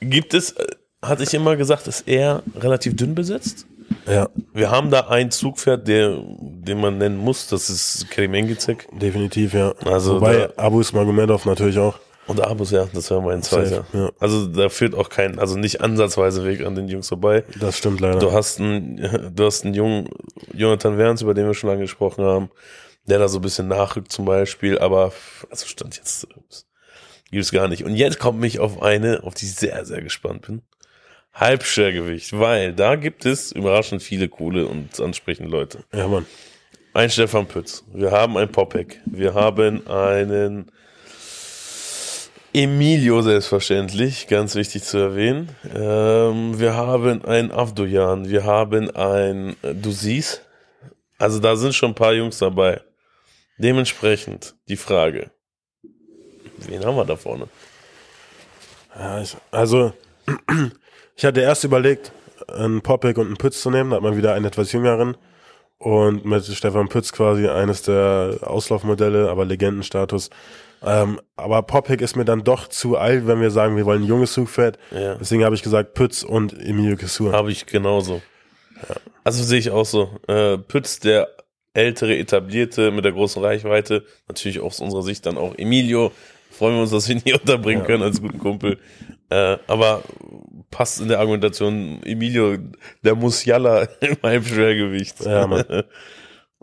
Gibt 0.00 0.34
es, 0.34 0.52
äh, 0.52 0.66
hatte 1.00 1.22
ich 1.22 1.32
immer 1.32 1.56
gesagt, 1.56 1.86
ist 1.86 2.06
er 2.06 2.42
relativ 2.54 2.94
dünn 2.96 3.14
besetzt? 3.14 3.66
Ja, 4.06 4.28
Wir 4.52 4.70
haben 4.70 4.90
da 4.90 5.08
ein 5.08 5.30
Zugpferd, 5.30 5.88
der, 5.88 6.20
den 6.20 6.80
man 6.80 6.98
nennen 6.98 7.16
muss, 7.16 7.46
das 7.48 7.70
ist 7.70 8.10
Kerim 8.10 8.34
Engizek. 8.34 8.86
definitiv, 8.92 9.54
ja. 9.54 9.72
Also 9.84 10.16
Wobei 10.16 10.56
Abu 10.58 10.82
Magomedov 10.92 11.44
natürlich 11.46 11.78
auch. 11.78 11.98
Und 12.26 12.40
Abus, 12.40 12.72
ja, 12.72 12.88
das 12.92 13.10
wäre 13.10 13.22
mein 13.22 13.42
zweiter. 13.42 13.86
ja. 13.92 14.10
Also 14.18 14.46
da 14.46 14.68
führt 14.68 14.94
auch 14.94 15.08
kein, 15.08 15.38
also 15.38 15.56
nicht 15.56 15.80
ansatzweise 15.80 16.44
Weg 16.44 16.64
an 16.64 16.74
den 16.74 16.88
Jungs 16.88 17.08
vorbei. 17.08 17.44
Das 17.60 17.78
stimmt 17.78 18.00
leider. 18.00 18.18
Du 18.18 18.32
hast 18.32 18.60
einen, 18.60 19.32
du 19.34 19.44
hast 19.44 19.64
einen 19.64 19.74
jungen 19.74 20.08
Jonathan 20.52 20.98
Werns, 20.98 21.22
über 21.22 21.34
den 21.34 21.46
wir 21.46 21.54
schon 21.54 21.70
lange 21.70 21.82
gesprochen 21.82 22.24
haben, 22.24 22.50
der 23.04 23.18
da 23.18 23.28
so 23.28 23.38
ein 23.38 23.42
bisschen 23.42 23.68
nachrückt 23.68 24.10
zum 24.10 24.24
Beispiel, 24.24 24.78
aber 24.78 25.12
also 25.50 25.66
stand 25.66 25.96
jetzt 25.96 26.26
gibt 27.30 27.44
es 27.44 27.52
gar 27.52 27.68
nicht. 27.68 27.84
Und 27.84 27.94
jetzt 27.96 28.18
kommt 28.18 28.40
mich 28.40 28.60
auf 28.60 28.82
eine, 28.82 29.22
auf 29.22 29.34
die 29.34 29.46
ich 29.46 29.54
sehr, 29.54 29.84
sehr 29.84 30.02
gespannt 30.02 30.46
bin. 30.46 30.62
Halbschwergewicht, 31.34 32.38
weil 32.38 32.72
da 32.72 32.96
gibt 32.96 33.26
es 33.26 33.52
überraschend 33.52 34.02
viele 34.02 34.28
coole 34.28 34.66
und 34.66 34.98
ansprechende 35.00 35.50
Leute. 35.50 35.84
ja, 35.92 36.08
Mann. 36.08 36.26
Ein 36.94 37.10
Stefan 37.10 37.46
Pütz, 37.46 37.84
wir 37.92 38.10
haben 38.10 38.38
einen 38.38 38.50
Popek, 38.50 39.02
wir 39.04 39.34
haben 39.34 39.86
einen 39.86 40.72
Emilio 42.56 43.20
selbstverständlich, 43.20 44.28
ganz 44.28 44.54
wichtig 44.54 44.82
zu 44.82 44.96
erwähnen. 44.96 45.50
Ähm, 45.74 46.58
wir 46.58 46.74
haben 46.74 47.22
einen 47.22 47.52
Avdojan, 47.52 48.30
wir 48.30 48.44
haben 48.44 48.90
ein 48.96 49.56
äh, 49.62 49.74
Dusis. 49.74 50.40
Also 51.18 51.38
da 51.38 51.54
sind 51.56 51.74
schon 51.74 51.90
ein 51.90 51.94
paar 51.94 52.14
Jungs 52.14 52.38
dabei. 52.38 52.80
Dementsprechend 53.58 54.54
die 54.68 54.78
Frage, 54.78 55.30
wen 56.66 56.82
haben 56.82 56.96
wir 56.96 57.04
da 57.04 57.16
vorne? 57.16 57.46
Also, 59.50 59.92
ich 61.14 61.26
hatte 61.26 61.42
erst 61.42 61.64
überlegt, 61.64 62.10
einen 62.48 62.80
Popek 62.80 63.18
und 63.18 63.26
einen 63.26 63.36
Pütz 63.36 63.60
zu 63.60 63.70
nehmen. 63.70 63.90
Da 63.90 63.96
hat 63.96 64.02
man 64.02 64.16
wieder 64.16 64.32
einen 64.32 64.46
etwas 64.46 64.72
jüngeren. 64.72 65.18
Und 65.78 66.24
mit 66.24 66.44
Stefan 66.46 66.88
Pütz 66.88 67.12
quasi 67.12 67.48
eines 67.48 67.82
der 67.82 68.38
Auslaufmodelle, 68.42 69.28
aber 69.30 69.44
Legendenstatus. 69.44 70.30
Ähm, 70.82 71.20
aber 71.36 71.62
Popek 71.62 72.00
ist 72.00 72.16
mir 72.16 72.24
dann 72.24 72.44
doch 72.44 72.68
zu 72.68 72.96
alt, 72.96 73.26
wenn 73.26 73.40
wir 73.40 73.50
sagen, 73.50 73.76
wir 73.76 73.84
wollen 73.84 74.02
ein 74.02 74.08
junges 74.08 74.32
Zugpferd. 74.32 74.78
Ja. 74.90 75.16
Deswegen 75.16 75.44
habe 75.44 75.54
ich 75.54 75.62
gesagt 75.62 75.94
Pütz 75.94 76.22
und 76.22 76.52
Emilio 76.52 76.96
Kessur. 76.96 77.32
Habe 77.32 77.50
ich 77.50 77.66
genauso. 77.66 78.22
Also 79.24 79.42
sehe 79.42 79.58
ich 79.58 79.70
auch 79.70 79.86
so. 79.86 80.10
Äh, 80.28 80.58
Pütz, 80.58 81.00
der 81.00 81.28
ältere, 81.72 82.16
etablierte 82.16 82.90
mit 82.90 83.04
der 83.04 83.12
großen 83.12 83.42
Reichweite, 83.42 84.04
natürlich 84.28 84.60
aus 84.60 84.80
unserer 84.80 85.02
Sicht 85.02 85.26
dann 85.26 85.36
auch 85.36 85.54
Emilio. 85.56 86.12
Freuen 86.56 86.74
wir 86.76 86.82
uns, 86.82 86.90
dass 86.90 87.08
wir 87.08 87.16
ihn 87.16 87.22
hier 87.24 87.34
unterbringen 87.40 87.82
Ja. 87.82 87.86
können 87.86 88.02
als 88.02 88.20
guten 88.20 88.38
Kumpel. 88.38 88.78
Äh, 89.30 89.56
aber 89.66 90.02
passt 90.70 91.00
in 91.00 91.08
der 91.08 91.18
Argumentation, 91.20 92.00
Emilio, 92.04 92.56
der 93.02 93.14
Musiala 93.14 93.82
im 94.00 94.16
Halbschwergewicht. 94.22 95.24
Ja, 95.24 95.46
Mann. 95.46 95.64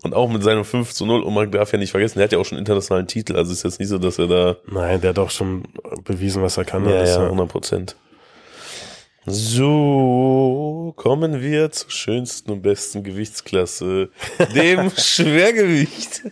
Und 0.02 0.14
auch 0.14 0.30
mit 0.30 0.44
seinem 0.44 0.66
5 0.66 0.92
zu 0.94 1.06
0, 1.06 1.22
und 1.22 1.34
man 1.34 1.50
darf 1.50 1.72
ja 1.72 1.78
nicht 1.80 1.92
vergessen, 1.92 2.18
der 2.18 2.26
hat 2.26 2.34
ja 2.34 2.38
auch 2.40 2.44
schon 2.44 2.58
internationalen 2.58 3.08
Titel, 3.08 3.38
also 3.38 3.54
ist 3.54 3.64
jetzt 3.64 3.80
nicht 3.80 3.88
so, 3.88 3.98
dass 4.00 4.20
er 4.20 4.28
da 4.28 4.58
Nein, 4.70 5.00
der 5.00 5.12
hat 5.12 5.18
doch 5.18 5.30
schon 5.30 5.64
bewiesen, 6.04 6.42
was 6.44 6.58
er 6.58 6.66
kann. 6.66 6.84
ja, 6.90 7.06
ja, 7.06 7.24
100 7.24 7.48
Prozent. 7.48 7.96
So, 9.26 10.94
kommen 10.98 11.42
wir 11.42 11.72
zur 11.72 11.90
schönsten 11.90 12.52
und 12.52 12.62
besten 12.64 13.04
Gewichtsklasse, 13.04 14.10
dem 14.54 14.90
Schwergewicht. 14.98 16.24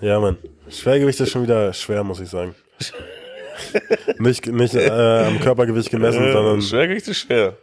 ja, 0.00 0.20
Mann. 0.20 0.36
Schwergewicht 0.68 1.18
ist 1.18 1.30
schon 1.30 1.42
wieder 1.42 1.72
schwer, 1.72 2.04
muss 2.04 2.20
ich 2.20 2.28
sagen. 2.28 2.54
nicht 4.18 4.46
nicht 4.46 4.74
äh, 4.74 5.24
am 5.26 5.40
Körpergewicht 5.40 5.90
gemessen, 5.90 6.24
Äh, 6.24 6.32
sondern 6.32 6.62
Schwergewicht 6.62 7.08
ist 7.08 7.18
schwer. 7.18 7.56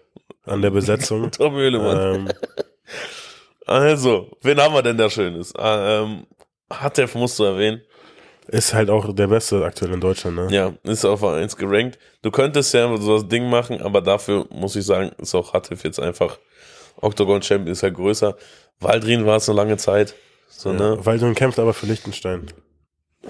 an 0.45 0.61
der 0.61 0.71
Besetzung. 0.71 1.29
Tom 1.31 1.53
Höhlemann. 1.55 2.15
ähm, 2.15 2.29
Also, 3.65 4.29
wen 4.41 4.59
haben 4.59 4.73
wir 4.73 4.81
denn 4.81 4.97
da 4.97 5.09
Schönes? 5.09 5.55
Ah, 5.55 6.01
ähm, 6.03 6.25
Hatef 6.71 7.15
musst 7.15 7.39
du 7.39 7.43
erwähnen. 7.43 7.81
ist 8.47 8.73
halt 8.73 8.89
auch 8.89 9.13
der 9.15 9.27
Beste 9.27 9.63
aktuell 9.63 9.93
in 9.93 10.01
Deutschland, 10.01 10.35
ne? 10.35 10.47
Ja, 10.51 10.73
ist 10.83 11.05
auf 11.05 11.23
1 11.23 11.55
gerankt. 11.55 11.97
Du 12.23 12.31
könntest 12.31 12.73
ja 12.73 12.95
so 12.97 13.17
das 13.19 13.27
Ding 13.29 13.49
machen, 13.49 13.81
aber 13.81 14.01
dafür 14.01 14.45
muss 14.49 14.75
ich 14.75 14.85
sagen, 14.85 15.11
ist 15.17 15.33
auch 15.35 15.53
Hatef 15.53 15.83
jetzt 15.85 15.99
einfach 15.99 16.39
Octagon 16.97 17.41
Champion 17.41 17.71
ist 17.71 17.83
halt 17.83 17.93
größer. 17.95 18.35
Waldrin 18.79 19.25
war 19.25 19.37
es 19.37 19.47
eine 19.47 19.55
lange 19.55 19.77
Zeit. 19.77 20.13
So, 20.49 20.73
ne? 20.73 20.95
Ja, 20.97 21.05
Waldron 21.05 21.33
kämpft 21.35 21.57
aber 21.59 21.73
für 21.73 21.85
Liechtenstein. 21.85 22.47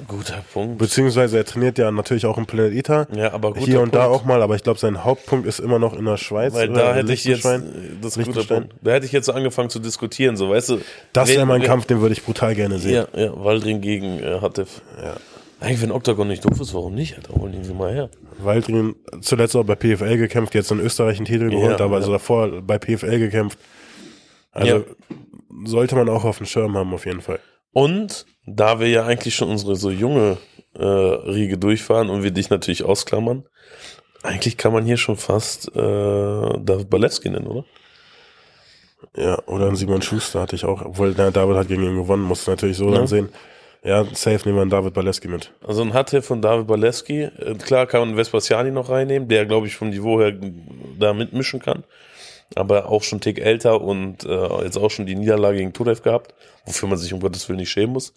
Guter 0.08 0.44
Punkt. 0.52 0.80
Beziehungsweise 0.80 1.38
er 1.38 1.46
trainiert 1.46 1.78
ja 1.78 1.92
natürlich 1.92 2.26
auch 2.26 2.40
im 2.40 2.48
Planet 2.48 2.74
Ita. 2.74 3.08
Ja, 3.16 3.32
aber 3.32 3.54
guter 3.54 3.66
Hier 3.66 3.76
und 3.80 3.92
Punkt, 3.92 3.96
da 3.96 4.06
auch 4.08 4.26
mal, 4.26 4.42
aber 4.42 4.56
ich 4.56 4.64
glaube, 4.64 4.80
sein 4.80 5.04
Hauptpunkt 5.04 5.46
ist 5.46 5.60
immer 5.60 5.78
noch 5.78 5.94
in 5.94 6.04
der 6.06 6.18
Schweiz. 6.18 6.54
Weil 6.54 6.70
da 6.70 6.96
hätte 6.96 7.14
ich 7.14 7.24
jetzt, 7.26 7.44
Liechtenstein. 7.44 8.00
das 8.02 8.18
ist 8.18 8.26
guter. 8.26 8.44
Punkt. 8.44 8.74
Da 8.82 8.92
hätte 8.92 9.06
ich 9.06 9.12
jetzt 9.12 9.28
so 9.28 9.34
angefangen 9.34 9.70
zu 9.70 9.78
diskutieren, 9.80 10.36
so, 10.36 10.50
weißt 10.50 10.70
du. 10.70 10.80
Das 11.14 11.30
wäre 11.30 11.46
mein 11.46 11.62
Kampf, 11.62 11.86
den 11.86 12.02
würde 12.02 12.14
ich 12.14 12.24
brutal 12.24 12.56
gerne 12.56 12.80
sehen. 12.80 13.06
Ja, 13.14 13.20
ja, 13.26 13.32
Waldring 13.44 13.82
gegen 13.82 14.18
äh, 14.20 14.40
Hatef. 14.42 14.82
Ja. 15.02 15.16
Eigentlich, 15.60 15.82
wenn 15.84 15.92
Octagon 15.92 16.28
nicht 16.28 16.44
doof 16.44 16.60
ist, 16.60 16.74
warum 16.74 16.96
nicht? 16.96 17.16
Alter, 17.16 17.36
holen 17.36 17.54
ihn 17.54 17.64
sie 17.64 17.74
mal 17.74 17.94
her. 17.94 18.10
Waldrin 18.40 18.96
zuletzt 19.22 19.56
auch 19.56 19.64
bei 19.64 19.76
PFL 19.76 20.18
gekämpft, 20.18 20.56
jetzt 20.56 20.72
in 20.72 20.80
Österreich 20.80 21.18
einen 21.18 21.26
Titel 21.28 21.50
geholt, 21.50 21.80
Ja, 21.80 21.86
aber 21.86 21.94
ja. 21.94 22.00
also 22.00 22.12
davor 22.12 22.62
bei 22.62 22.80
PFL 22.80 23.20
gekämpft. 23.20 23.60
Also 24.52 24.78
Ja. 24.78 24.82
sollte 25.66 25.96
man 25.96 26.10
auch 26.10 26.26
auf 26.26 26.38
dem 26.38 26.48
Schirm 26.48 26.76
haben, 26.76 26.94
auf 26.94 27.06
jeden 27.06 27.22
Fall. 27.22 27.40
Und 27.74 28.26
da 28.46 28.80
wir 28.80 28.88
ja 28.90 29.06
eigentlich 29.06 29.36
schon 29.36 29.50
unsere 29.50 29.76
so 29.76 29.90
junge 29.90 30.38
äh, 30.76 30.84
Riege 30.86 31.58
durchfahren 31.58 32.10
und 32.10 32.24
wir 32.24 32.32
dich 32.32 32.50
natürlich 32.50 32.84
ausklammern, 32.84 33.44
eigentlich 34.22 34.58
kann 34.58 34.72
man 34.74 34.86
hier 34.86 34.98
schon 34.98 35.18
fast 35.18 35.68
äh, 35.76 35.80
David 35.80 36.90
Balewski 36.90 37.30
nennen, 37.30 37.48
oder? 37.48 37.66
Ja, 39.16 39.38
oder 39.48 39.68
ein 39.68 39.76
Simon 39.76 40.02
Schuster 40.02 40.40
hatte 40.42 40.56
ich 40.56 40.66
auch, 40.66 40.82
obwohl 40.84 41.14
der 41.14 41.32
David 41.32 41.58
hat 41.58 41.68
gegen 41.68 41.84
ihn 41.84 41.96
gewonnen, 41.98 42.24
musst 42.24 42.48
du 42.48 42.52
natürlich 42.52 42.78
so 42.78 42.90
Ja. 42.90 42.96
dann 43.00 43.08
sehen. 43.08 43.30
Ja, 43.84 44.06
safe 44.14 44.40
nehmen 44.46 44.58
wir 44.58 44.62
einen 44.62 44.70
David 44.72 44.94
Baleski 44.94 45.28
mit. 45.28 45.52
Also 45.62 45.82
ein 45.82 45.94
Hatef 45.94 46.26
von 46.26 46.42
David 46.42 46.68
Balewski. 46.68 47.24
Äh, 47.24 47.56
Klar 47.56 47.86
kann 47.86 48.00
man 48.00 48.16
Vespasiani 48.16 48.72
noch 48.72 48.90
reinnehmen, 48.90 49.28
der, 49.28 49.46
glaube 49.46 49.68
ich, 49.68 49.76
vom 49.76 49.90
Niveau 49.90 50.22
her 50.22 50.34
da 50.98 51.14
mitmischen 51.14 51.60
kann. 51.60 51.84
Aber 52.56 52.90
auch 52.90 53.04
schon 53.04 53.18
einen 53.18 53.22
Tick 53.22 53.40
älter 53.40 53.82
und 53.82 54.26
äh, 54.26 54.64
jetzt 54.64 54.78
auch 54.78 54.92
schon 54.92 55.06
die 55.06 55.16
Niederlage 55.16 55.58
gegen 55.58 55.74
Turev 55.74 56.02
gehabt, 56.04 56.34
wofür 56.66 56.88
man 56.90 56.98
sich 56.98 57.14
um 57.14 57.20
Gottes 57.20 57.48
Willen 57.50 57.60
nicht 57.60 57.72
schämen 57.72 57.94
muss. 57.94 58.14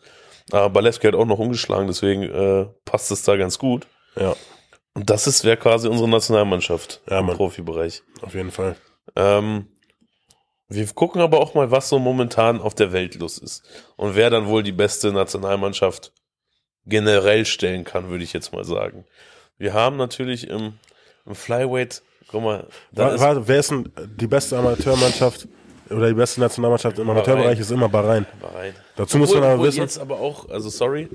Aber 0.52 0.71
Balewski 0.71 1.06
hat 1.06 1.14
auch 1.14 1.25
noch 1.25 1.38
umgeschlagen, 1.38 1.87
deswegen 1.87 2.23
äh, 2.23 2.66
passt 2.85 3.11
es 3.11 3.23
da 3.23 3.37
ganz 3.37 3.59
gut. 3.59 3.87
Ja, 4.16 4.37
Und 4.95 5.11
das 5.11 5.26
ist 5.26 5.45
wäre 5.45 5.56
quasi 5.56 5.88
unsere 5.88 6.09
Nationalmannschaft 6.09 7.02
Ja, 7.11 7.21
im 7.21 7.26
Mann. 7.26 7.37
Profibereich. 7.37 8.02
auf 8.23 8.35
jeden 8.35 8.50
Fall. 8.50 8.76
Ähm, 9.16 9.66
wir 10.68 10.87
gucken 10.88 11.21
aber 11.21 11.40
auch 11.40 11.54
mal, 11.54 11.71
was 11.71 11.88
so 11.88 11.99
momentan 11.99 12.61
auf 12.61 12.75
der 12.75 12.92
Welt 12.92 13.14
los 13.16 13.38
ist. 13.38 13.62
Und 13.97 14.14
wer 14.16 14.30
dann 14.30 14.47
wohl 14.47 14.62
die 14.62 14.73
beste 14.73 15.12
Nationalmannschaft 15.12 16.12
generell 16.85 17.45
stellen 17.45 17.85
kann, 17.85 18.09
würde 18.11 18.25
ich 18.25 18.33
jetzt 18.33 18.52
mal 18.52 18.64
sagen. 18.64 19.04
Wir 19.59 19.75
haben 19.75 19.97
natürlich 19.97 20.49
im, 20.49 20.75
im 21.25 21.35
Flyweight, 21.35 22.02
guck 22.30 22.42
mal, 22.42 22.66
da 22.92 23.18
War, 23.18 23.21
war, 23.37 23.49
wer 23.49 23.59
ist 23.61 23.71
denn 23.71 23.88
die 24.18 24.26
beste 24.26 24.56
Amateurmannschaft 24.59 25.49
oder 25.90 26.09
die 26.09 26.14
beste 26.14 26.40
Nationalmannschaft 26.40 26.99
im 26.99 27.09
Amateurbereich 27.09 27.61
ist 27.61 27.71
immer 27.71 27.88
Bahrain. 27.88 28.26
Bahrain. 28.40 28.75
Dazu 28.97 29.18
muss 29.18 29.30
Obwohl- 29.30 29.42
man 29.42 29.50
aber 29.52 29.62
wissen, 29.64 29.80
Jetzt 29.80 29.99
aber 29.99 30.18
auch, 30.21 30.49
also 30.49 30.68
sorry, 30.68 31.09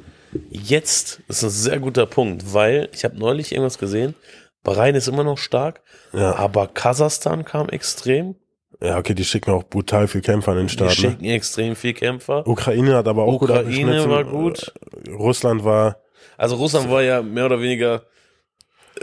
jetzt 0.49 1.21
ist 1.27 1.43
ein 1.43 1.49
sehr 1.49 1.79
guter 1.79 2.05
Punkt, 2.05 2.53
weil 2.53 2.89
ich 2.93 3.03
habe 3.03 3.17
neulich 3.17 3.51
irgendwas 3.51 3.77
gesehen. 3.77 4.15
Bahrain 4.63 4.95
ist 4.95 5.07
immer 5.07 5.23
noch 5.23 5.37
stark, 5.37 5.81
ja, 6.13 6.35
aber 6.35 6.67
Kasachstan 6.67 7.43
kam 7.45 7.67
extrem. 7.69 8.35
ja, 8.81 8.97
okay, 8.97 9.13
die 9.15 9.25
schicken 9.25 9.51
auch 9.51 9.63
brutal 9.63 10.07
viel 10.07 10.21
Kämpfer 10.21 10.51
an 10.51 10.57
den 10.59 10.67
Die 10.67 10.73
Start. 10.73 10.89
Ne? 10.91 10.95
schicken 10.95 11.25
extrem 11.25 11.75
viel 11.75 11.93
Kämpfer. 11.93 12.47
Ukraine 12.47 12.95
hat 12.95 13.07
aber 13.07 13.23
auch 13.23 13.39
gut 13.39 13.49
Ukraine 13.49 14.07
war 14.09 14.23
gut. 14.23 14.71
Äh, 15.07 15.11
Russland 15.11 15.63
war, 15.65 15.97
Also 16.37 16.55
Russland 16.55 16.89
war 16.89 17.01
ja 17.01 17.21
mehr 17.21 17.45
oder 17.47 17.59
weniger. 17.59 18.03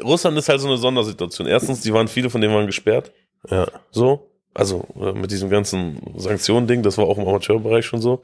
Russland 0.02 0.36
ist 0.38 0.48
halt 0.48 0.60
so 0.60 0.68
eine 0.68 0.78
Sondersituation. 0.78 1.46
Erstens, 1.46 1.80
die 1.80 1.92
waren 1.92 2.08
viele 2.08 2.30
von 2.30 2.40
denen 2.40 2.54
waren 2.54 2.66
gesperrt. 2.66 3.12
ja, 3.50 3.66
So. 3.90 4.30
also 4.54 4.86
äh, 5.00 5.12
mit 5.12 5.30
diesem 5.30 5.50
ganzen 5.50 6.00
Sanktionen-Ding, 6.16 6.82
das 6.82 6.98
war 6.98 7.06
auch 7.06 7.18
im 7.18 7.26
Amateurbereich 7.26 7.86
schon 7.86 8.00
so, 8.00 8.22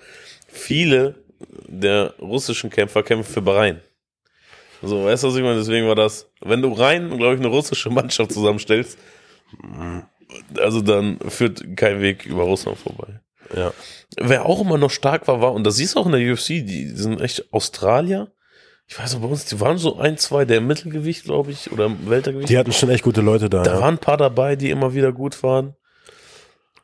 viele 0.48 1.14
der 1.66 2.14
russischen 2.20 2.70
Kämpfer 2.70 3.02
kämpfen 3.02 3.32
für 3.32 3.42
Bahrain. 3.42 3.80
So, 4.82 5.04
weißt 5.04 5.24
du, 5.24 5.28
was 5.28 5.36
ich 5.36 5.42
meine? 5.42 5.58
Deswegen 5.58 5.86
war 5.86 5.94
das, 5.94 6.30
wenn 6.40 6.62
du 6.62 6.72
rein, 6.72 7.16
glaube 7.16 7.34
ich, 7.34 7.40
eine 7.40 7.48
russische 7.48 7.90
Mannschaft 7.98 8.32
zusammenstellst, 8.32 8.98
also 10.58 10.80
dann 10.80 11.18
führt 11.28 11.76
kein 11.76 12.00
Weg 12.00 12.26
über 12.26 12.42
Russland 12.42 12.78
vorbei. 12.78 13.20
Ja. 13.54 13.72
Wer 14.16 14.46
auch 14.46 14.60
immer 14.60 14.78
noch 14.78 14.90
stark 14.90 15.28
war, 15.28 15.40
war, 15.40 15.52
und 15.52 15.64
das 15.64 15.76
siehst 15.76 15.94
du 15.94 16.00
auch 16.00 16.06
in 16.06 16.12
der 16.12 16.32
UFC, 16.32 16.48
die 16.48 16.88
sind 16.88 17.20
echt 17.20 17.52
Australier. 17.52 18.32
Ich 18.86 18.98
weiß 18.98 19.14
noch, 19.14 19.22
bei 19.22 19.28
uns, 19.28 19.46
die 19.46 19.60
waren 19.60 19.78
so 19.78 19.98
ein, 19.98 20.18
zwei 20.18 20.44
der 20.44 20.58
im 20.58 20.66
Mittelgewicht, 20.66 21.24
glaube 21.24 21.50
ich, 21.50 21.72
oder 21.72 21.86
im 21.86 22.08
Weltergewicht. 22.08 22.48
Die 22.50 22.58
hatten 22.58 22.72
schon 22.72 22.90
echt 22.90 23.02
gute 23.02 23.22
Leute 23.22 23.48
da. 23.48 23.62
da 23.62 23.74
ja. 23.74 23.80
waren 23.80 23.94
ein 23.94 23.98
paar 23.98 24.16
dabei, 24.18 24.56
die 24.56 24.70
immer 24.70 24.92
wieder 24.94 25.12
gut 25.12 25.42
waren. 25.42 25.74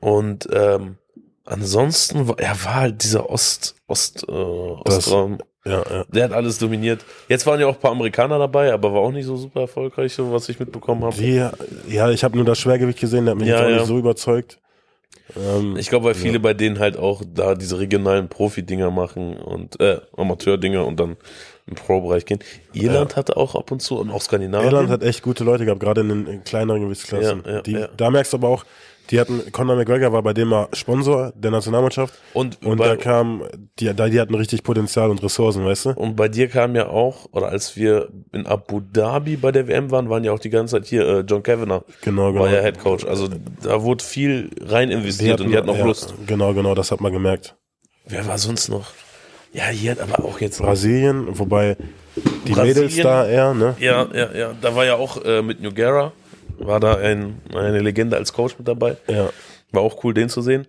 Und 0.00 0.48
ähm, 0.52 0.96
ansonsten 1.44 2.26
war, 2.28 2.38
er 2.38 2.64
war 2.64 2.74
halt 2.76 3.02
dieser 3.04 3.28
Ost, 3.28 3.74
Ost, 3.86 4.24
äh, 4.26 4.32
Ostraum. 4.32 5.38
ja, 5.66 5.82
ja. 5.90 6.04
Der 6.08 6.24
hat 6.24 6.32
alles 6.32 6.56
dominiert. 6.58 7.04
Jetzt 7.28 7.46
waren 7.46 7.60
ja 7.60 7.66
auch 7.66 7.74
ein 7.74 7.80
paar 7.80 7.90
Amerikaner 7.90 8.38
dabei, 8.38 8.72
aber 8.72 8.94
war 8.94 9.00
auch 9.00 9.12
nicht 9.12 9.26
so 9.26 9.36
super 9.36 9.60
erfolgreich, 9.62 10.14
so 10.14 10.32
was 10.32 10.48
ich 10.48 10.58
mitbekommen 10.58 11.04
habe. 11.04 11.16
Die, 11.16 11.46
ja, 11.88 12.10
ich 12.10 12.24
habe 12.24 12.36
nur 12.36 12.46
das 12.46 12.58
Schwergewicht 12.58 12.98
gesehen, 12.98 13.26
der 13.26 13.32
hat 13.34 13.40
mich 13.40 13.48
Ja, 13.48 13.58
auch 13.58 13.68
ja. 13.68 13.76
nicht 13.76 13.86
so 13.86 13.98
überzeugt. 13.98 14.58
Ähm, 15.36 15.76
Ich 15.76 15.90
glaube, 15.90 16.06
weil 16.06 16.14
viele 16.14 16.40
bei 16.40 16.54
denen 16.54 16.78
halt 16.78 16.96
auch 16.96 17.22
da 17.34 17.54
diese 17.54 17.78
regionalen 17.78 18.28
Profi-Dinger 18.28 18.90
machen 18.90 19.36
und 19.36 19.78
äh, 19.80 20.00
Amateur-Dinger 20.16 20.86
und 20.86 20.98
dann 20.98 21.18
im 21.70 21.76
Pro-Bereich 21.76 22.26
gehen. 22.26 22.40
Irland 22.72 23.16
hatte 23.16 23.36
auch 23.36 23.54
ab 23.54 23.70
und 23.70 23.80
zu 23.80 23.98
und 23.98 24.10
auch 24.10 24.22
Skandinavien. 24.22 24.70
Irland 24.70 24.90
hat 24.90 25.02
echt 25.02 25.22
gute 25.22 25.44
Leute 25.44 25.64
gehabt, 25.64 25.80
gerade 25.80 26.02
in 26.02 26.08
den 26.08 26.26
in 26.26 26.44
kleineren 26.44 26.82
Gewichtsklassen. 26.82 27.42
Ja, 27.46 27.52
ja, 27.52 27.62
die, 27.62 27.72
ja. 27.72 27.88
Da 27.96 28.10
merkst 28.10 28.32
du 28.32 28.36
aber 28.36 28.48
auch, 28.48 28.64
die 29.10 29.18
hatten, 29.18 29.50
Conor 29.50 29.74
McGregor 29.74 30.12
war 30.12 30.22
bei 30.22 30.32
dem 30.32 30.48
mal 30.48 30.68
Sponsor 30.72 31.32
der 31.34 31.50
Nationalmannschaft 31.50 32.14
und, 32.32 32.64
und 32.64 32.76
bei, 32.78 32.86
da 32.86 32.96
kam, 32.96 33.42
die, 33.80 33.92
da, 33.92 34.08
die 34.08 34.20
hatten 34.20 34.34
richtig 34.34 34.62
Potenzial 34.62 35.10
und 35.10 35.20
Ressourcen, 35.22 35.64
weißt 35.64 35.86
du? 35.86 35.90
und 35.90 36.14
bei 36.14 36.28
dir 36.28 36.48
kam 36.48 36.76
ja 36.76 36.88
auch, 36.88 37.26
oder 37.32 37.48
als 37.48 37.76
wir 37.76 38.08
in 38.32 38.46
Abu 38.46 38.80
Dhabi 38.80 39.36
bei 39.36 39.50
der 39.50 39.66
WM 39.66 39.90
waren, 39.90 40.10
waren 40.10 40.22
ja 40.22 40.32
auch 40.32 40.38
die 40.38 40.50
ganze 40.50 40.76
Zeit 40.76 40.86
hier, 40.86 41.06
äh, 41.06 41.20
John 41.20 41.42
Kavanagh 41.42 41.84
Genau, 42.02 42.30
genau. 42.30 42.44
war 42.44 42.52
ja 42.52 42.60
Head 42.62 42.78
Coach. 42.78 43.04
Also 43.04 43.28
da 43.62 43.82
wurde 43.82 44.04
viel 44.04 44.50
rein 44.60 44.90
investiert 44.90 45.40
und 45.40 45.50
die 45.50 45.56
hatten 45.56 45.70
auch 45.70 45.78
ja, 45.78 45.86
Lust. 45.86 46.14
Genau, 46.26 46.54
genau, 46.54 46.74
das 46.76 46.92
hat 46.92 47.00
man 47.00 47.12
gemerkt. 47.12 47.56
Wer 48.06 48.26
war 48.28 48.38
sonst 48.38 48.68
noch? 48.68 48.92
Ja, 49.52 49.66
hier 49.66 49.92
hat 49.92 50.00
aber 50.00 50.24
auch 50.24 50.40
jetzt. 50.40 50.58
Brasilien, 50.58 51.38
wobei 51.38 51.76
die 52.46 52.52
Brasilien. 52.52 52.84
Mädels 52.84 52.96
da 52.96 53.26
eher, 53.26 53.54
ne? 53.54 53.76
Ja, 53.80 54.08
ja, 54.12 54.32
ja. 54.32 54.54
Da 54.60 54.74
war 54.76 54.84
ja 54.84 54.94
auch 54.94 55.24
äh, 55.24 55.42
mit 55.42 55.60
New 55.60 55.72
Guerra, 55.72 56.12
war 56.58 56.78
da 56.80 56.96
ein, 56.96 57.40
eine 57.52 57.80
Legende 57.80 58.16
als 58.16 58.32
Coach 58.32 58.56
mit 58.58 58.68
dabei. 58.68 58.96
Ja. 59.08 59.30
War 59.72 59.82
auch 59.82 60.04
cool, 60.04 60.14
den 60.14 60.28
zu 60.28 60.42
sehen. 60.42 60.66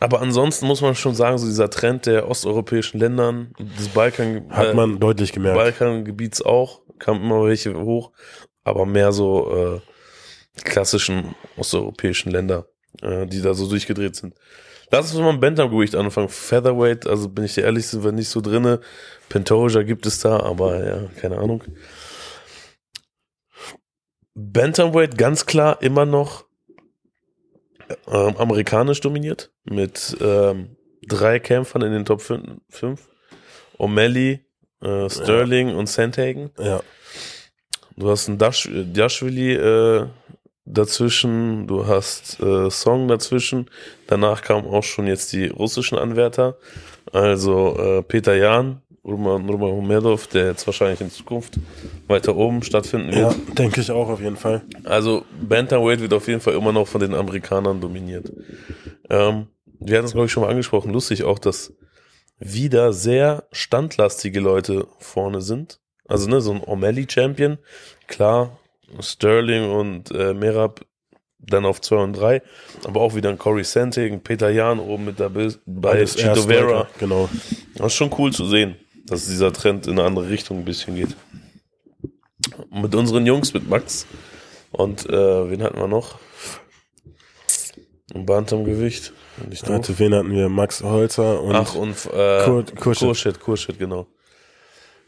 Aber 0.00 0.20
ansonsten 0.20 0.66
muss 0.66 0.80
man 0.80 0.94
schon 0.94 1.14
sagen, 1.14 1.38
so 1.38 1.46
dieser 1.46 1.70
Trend 1.70 2.06
der 2.06 2.28
osteuropäischen 2.28 2.98
Ländern, 2.98 3.52
des 3.78 3.88
Balkan, 3.88 4.46
Hat 4.50 4.68
äh, 4.68 4.74
man 4.74 4.98
deutlich 4.98 5.32
gemerkt. 5.32 5.56
Balkangebiets 5.56 6.42
auch, 6.42 6.80
kamen 6.98 7.22
immer 7.22 7.44
welche 7.44 7.74
hoch, 7.74 8.10
aber 8.64 8.84
mehr 8.84 9.12
so 9.12 9.80
äh, 10.56 10.60
klassischen 10.64 11.34
osteuropäischen 11.56 12.32
Länder, 12.32 12.66
äh, 13.00 13.26
die 13.26 13.40
da 13.42 13.54
so 13.54 13.68
durchgedreht 13.68 14.16
sind. 14.16 14.34
Lass 14.92 15.10
uns 15.10 15.22
mal 15.22 15.32
mit 15.32 15.40
Bantamgewicht 15.40 15.94
anfangen. 15.94 16.28
Featherweight, 16.28 17.06
also 17.06 17.30
bin 17.30 17.44
ich 17.44 17.54
dir 17.54 17.64
ehrlich, 17.64 17.86
sind 17.86 18.04
wir 18.04 18.12
nicht 18.12 18.28
so 18.28 18.42
drinne. 18.42 18.80
Pentoja 19.30 19.82
gibt 19.82 20.04
es 20.04 20.20
da, 20.20 20.40
aber 20.40 20.86
ja, 20.86 21.08
keine 21.18 21.38
Ahnung. 21.38 21.64
Bantamweight 24.34 25.16
ganz 25.16 25.46
klar 25.46 25.80
immer 25.80 26.04
noch 26.04 26.44
ähm, 28.06 28.36
amerikanisch 28.36 29.00
dominiert 29.00 29.50
mit 29.64 30.14
ähm, 30.20 30.76
drei 31.08 31.38
Kämpfern 31.38 31.80
in 31.82 31.92
den 31.92 32.04
Top 32.04 32.20
5. 32.20 33.08
O'Malley, 33.78 34.40
äh, 34.82 35.08
Sterling 35.08 35.74
und 35.74 35.88
Sandhagen. 35.88 36.50
Ja. 36.58 36.82
Du 37.96 38.10
hast 38.10 38.28
einen 38.28 38.36
Dash, 38.36 38.68
Dashvili 38.70 39.54
äh, 39.54 40.06
dazwischen, 40.64 41.66
du 41.66 41.86
hast 41.86 42.40
äh, 42.40 42.70
Song 42.70 43.08
dazwischen. 43.08 43.68
Danach 44.06 44.42
kamen 44.42 44.66
auch 44.66 44.84
schon 44.84 45.06
jetzt 45.06 45.32
die 45.32 45.46
russischen 45.46 45.98
Anwärter. 45.98 46.56
Also 47.12 47.76
äh, 47.78 48.02
Peter 48.02 48.34
Jan, 48.34 48.80
Roman, 49.04 49.48
Roman 49.48 49.72
Humedov, 49.72 50.28
der 50.28 50.46
jetzt 50.46 50.66
wahrscheinlich 50.66 51.00
in 51.00 51.10
Zukunft 51.10 51.54
weiter 52.06 52.36
oben 52.36 52.62
stattfinden 52.62 53.12
wird. 53.12 53.32
Ja, 53.32 53.54
denke 53.54 53.80
ich 53.80 53.90
auch 53.90 54.08
auf 54.08 54.20
jeden 54.20 54.36
Fall. 54.36 54.62
Also 54.84 55.24
Bantamweight 55.40 56.00
wird 56.00 56.12
auf 56.12 56.28
jeden 56.28 56.40
Fall 56.40 56.54
immer 56.54 56.72
noch 56.72 56.86
von 56.86 57.00
den 57.00 57.14
Amerikanern 57.14 57.80
dominiert. 57.80 58.32
Ähm, 59.10 59.48
wir 59.80 59.98
hatten 59.98 60.06
es, 60.06 60.12
glaube 60.12 60.26
ich, 60.26 60.32
schon 60.32 60.44
mal 60.44 60.50
angesprochen. 60.50 60.92
Lustig 60.92 61.24
auch, 61.24 61.40
dass 61.40 61.74
wieder 62.38 62.92
sehr 62.92 63.44
standlastige 63.50 64.40
Leute 64.40 64.86
vorne 64.98 65.40
sind. 65.40 65.80
Also 66.06 66.28
ne, 66.28 66.40
so 66.40 66.52
ein 66.52 66.60
O'Malley-Champion, 66.60 67.58
klar, 68.06 68.58
Sterling 69.00 69.70
und 69.70 70.10
äh, 70.10 70.34
Merab 70.34 70.80
dann 71.38 71.64
auf 71.64 71.80
2 71.80 71.96
und 71.96 72.12
3, 72.14 72.40
aber 72.84 73.00
auch 73.00 73.14
wieder 73.16 73.28
ein 73.30 73.38
Corey 73.38 73.64
Santig, 73.64 74.12
ein 74.12 74.22
Peter 74.22 74.48
Jan 74.50 74.78
oben 74.78 75.06
mit 75.06 75.18
dabei, 75.18 75.48
bei 75.66 76.04
Chito 76.04 76.42
Vera. 76.42 76.86
Genau. 76.98 77.28
Das 77.74 77.88
ist 77.88 77.94
schon 77.94 78.12
cool 78.18 78.32
zu 78.32 78.44
sehen, 78.46 78.76
dass 79.06 79.26
dieser 79.26 79.52
Trend 79.52 79.86
in 79.88 79.94
eine 79.98 80.04
andere 80.04 80.28
Richtung 80.28 80.58
ein 80.58 80.64
bisschen 80.64 80.94
geht. 80.94 81.16
Mit 82.70 82.94
unseren 82.94 83.26
Jungs, 83.26 83.52
mit 83.54 83.68
Max 83.68 84.06
und 84.70 85.08
äh, 85.08 85.50
wen 85.50 85.62
hatten 85.62 85.78
wir 85.78 85.88
noch? 85.88 86.18
Im 88.14 88.26
Bantamgewicht. 88.26 89.12
Und 89.42 89.52
ich 89.54 89.66
Warte, 89.68 89.98
wen 89.98 90.14
hatten 90.14 90.30
wir? 90.32 90.48
Max 90.48 90.82
Holzer 90.82 91.40
und 91.42 91.54
Ach, 91.56 91.74
und 91.74 91.96
äh, 92.12 92.44
Kur- 92.44 92.64
Kurschet. 92.78 93.06
Kurschet, 93.08 93.40
Kurschet, 93.40 93.78
genau. 93.78 94.06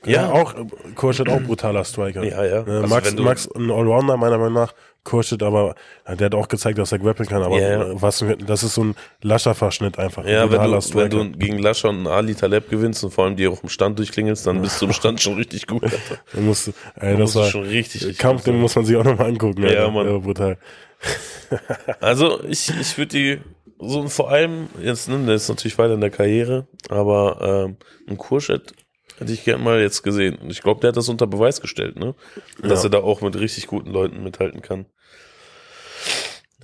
Ja, 0.07 0.31
auch 0.31 0.55
Kurschet 0.95 1.29
auch 1.29 1.41
brutaler 1.41 1.85
Striker. 1.85 2.23
Ja, 2.25 2.45
ja. 2.45 2.67
Äh, 2.67 2.71
Also 2.71 2.87
Max, 2.87 3.15
Max 3.15 3.49
ein 3.55 3.71
Allrounder 3.71 4.17
meiner 4.17 4.39
Meinung 4.39 4.55
nach. 4.55 4.75
Kurschet 5.05 5.43
aber, 5.43 5.75
ja, 6.09 6.15
der 6.17 6.27
hat 6.27 6.35
auch 6.35 6.49
gezeigt, 6.49 6.79
dass 6.79 6.91
er 6.91 6.99
grappeln 6.99 7.29
kann, 7.29 7.43
aber 7.43 7.61
Ja, 7.61 7.69
ja. 7.71 7.83
äh, 7.91 8.03
was, 8.03 8.25
das 8.47 8.63
ist 8.63 8.75
so 8.75 8.85
ein 8.85 8.95
lascher 9.21 9.55
Verschnitt 9.55 9.99
einfach. 9.99 10.25
Ja, 10.25 10.45
Ein 10.45 10.51
wenn 10.51 10.59
brutaler 10.59 10.81
du, 10.81 10.95
wenn 10.95 11.11
du 11.33 11.39
gegen 11.39 11.59
Lascher 11.59 11.91
und 11.91 12.07
Ali 12.07 12.35
Taleb 12.35 12.71
gewinnst 12.71 13.05
und 13.05 13.13
vor 13.13 13.25
allem 13.27 13.37
die 13.37 13.47
auch 13.47 13.63
im 13.63 13.69
Stand 13.69 13.99
durchklingelst, 13.99 14.47
dann 14.47 14.63
bist 14.63 14.81
du 14.81 14.87
im 14.87 14.95
Stand 14.95 15.21
schon 15.21 15.35
richtig 15.35 15.67
gut. 15.67 15.83
Du 16.33 16.41
musst, 16.41 16.73
ey, 16.97 17.17
musst 17.17 17.21
das 17.21 17.33
du 17.35 17.39
war 17.41 17.47
schon 17.51 17.63
richtig, 17.65 18.03
richtig 18.03 18.19
Kampf, 18.19 18.45
den 18.45 18.59
muss 18.59 18.75
man 18.75 18.87
sich 18.87 18.97
auch 18.97 19.05
nochmal 19.05 19.29
angucken. 19.29 19.63
Ja, 19.63 19.69
Alter. 19.69 19.91
Mann. 19.91 20.07
Ja, 20.09 20.19
brutal. 20.19 20.59
Also 22.01 22.43
ich, 22.45 22.73
ich 22.81 22.97
würde 22.99 23.09
die 23.09 23.39
so 23.79 24.09
vor 24.09 24.31
allem 24.31 24.69
jetzt, 24.83 25.09
ne, 25.09 25.19
der 25.27 25.35
ist 25.35 25.49
natürlich 25.49 25.77
weiter 25.77 25.95
in 25.95 26.01
der 26.01 26.11
Karriere, 26.11 26.67
aber 26.89 27.67
ähm, 27.67 27.77
ein 28.09 28.17
Kurschet 28.17 28.73
hätte 29.19 29.33
ich 29.33 29.45
gern 29.45 29.63
mal 29.63 29.81
jetzt 29.81 30.03
gesehen. 30.03 30.37
Und 30.37 30.51
ich 30.51 30.63
glaube, 30.63 30.81
der 30.81 30.89
hat 30.89 30.97
das 30.97 31.09
unter 31.09 31.27
Beweis 31.27 31.61
gestellt, 31.61 31.97
ne? 31.97 32.15
Dass 32.63 32.83
Ja. 32.83 32.89
er 32.89 32.91
da 32.91 32.99
auch 32.99 33.21
mit 33.21 33.39
richtig 33.39 33.67
guten 33.67 33.91
Leuten 33.91 34.23
mithalten 34.23 34.63
kann. 34.63 34.87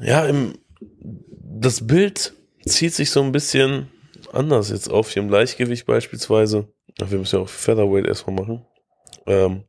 Ja, 0.00 0.24
im, 0.26 0.54
das 0.90 1.86
Bild 1.86 2.32
zieht 2.64 2.94
sich 2.94 3.10
so 3.10 3.22
ein 3.22 3.32
bisschen 3.32 3.88
anders 4.32 4.70
jetzt 4.70 4.88
auf, 4.90 5.10
hier 5.10 5.22
im 5.22 5.28
Leichtgewicht 5.28 5.86
beispielsweise. 5.86 6.68
Ach, 7.02 7.10
wir 7.10 7.18
müssen 7.18 7.36
ja 7.36 7.42
auch 7.42 7.48
Featherweight 7.48 8.06
erstmal 8.06 8.36
machen. 8.36 8.66
Ähm, 9.26 9.64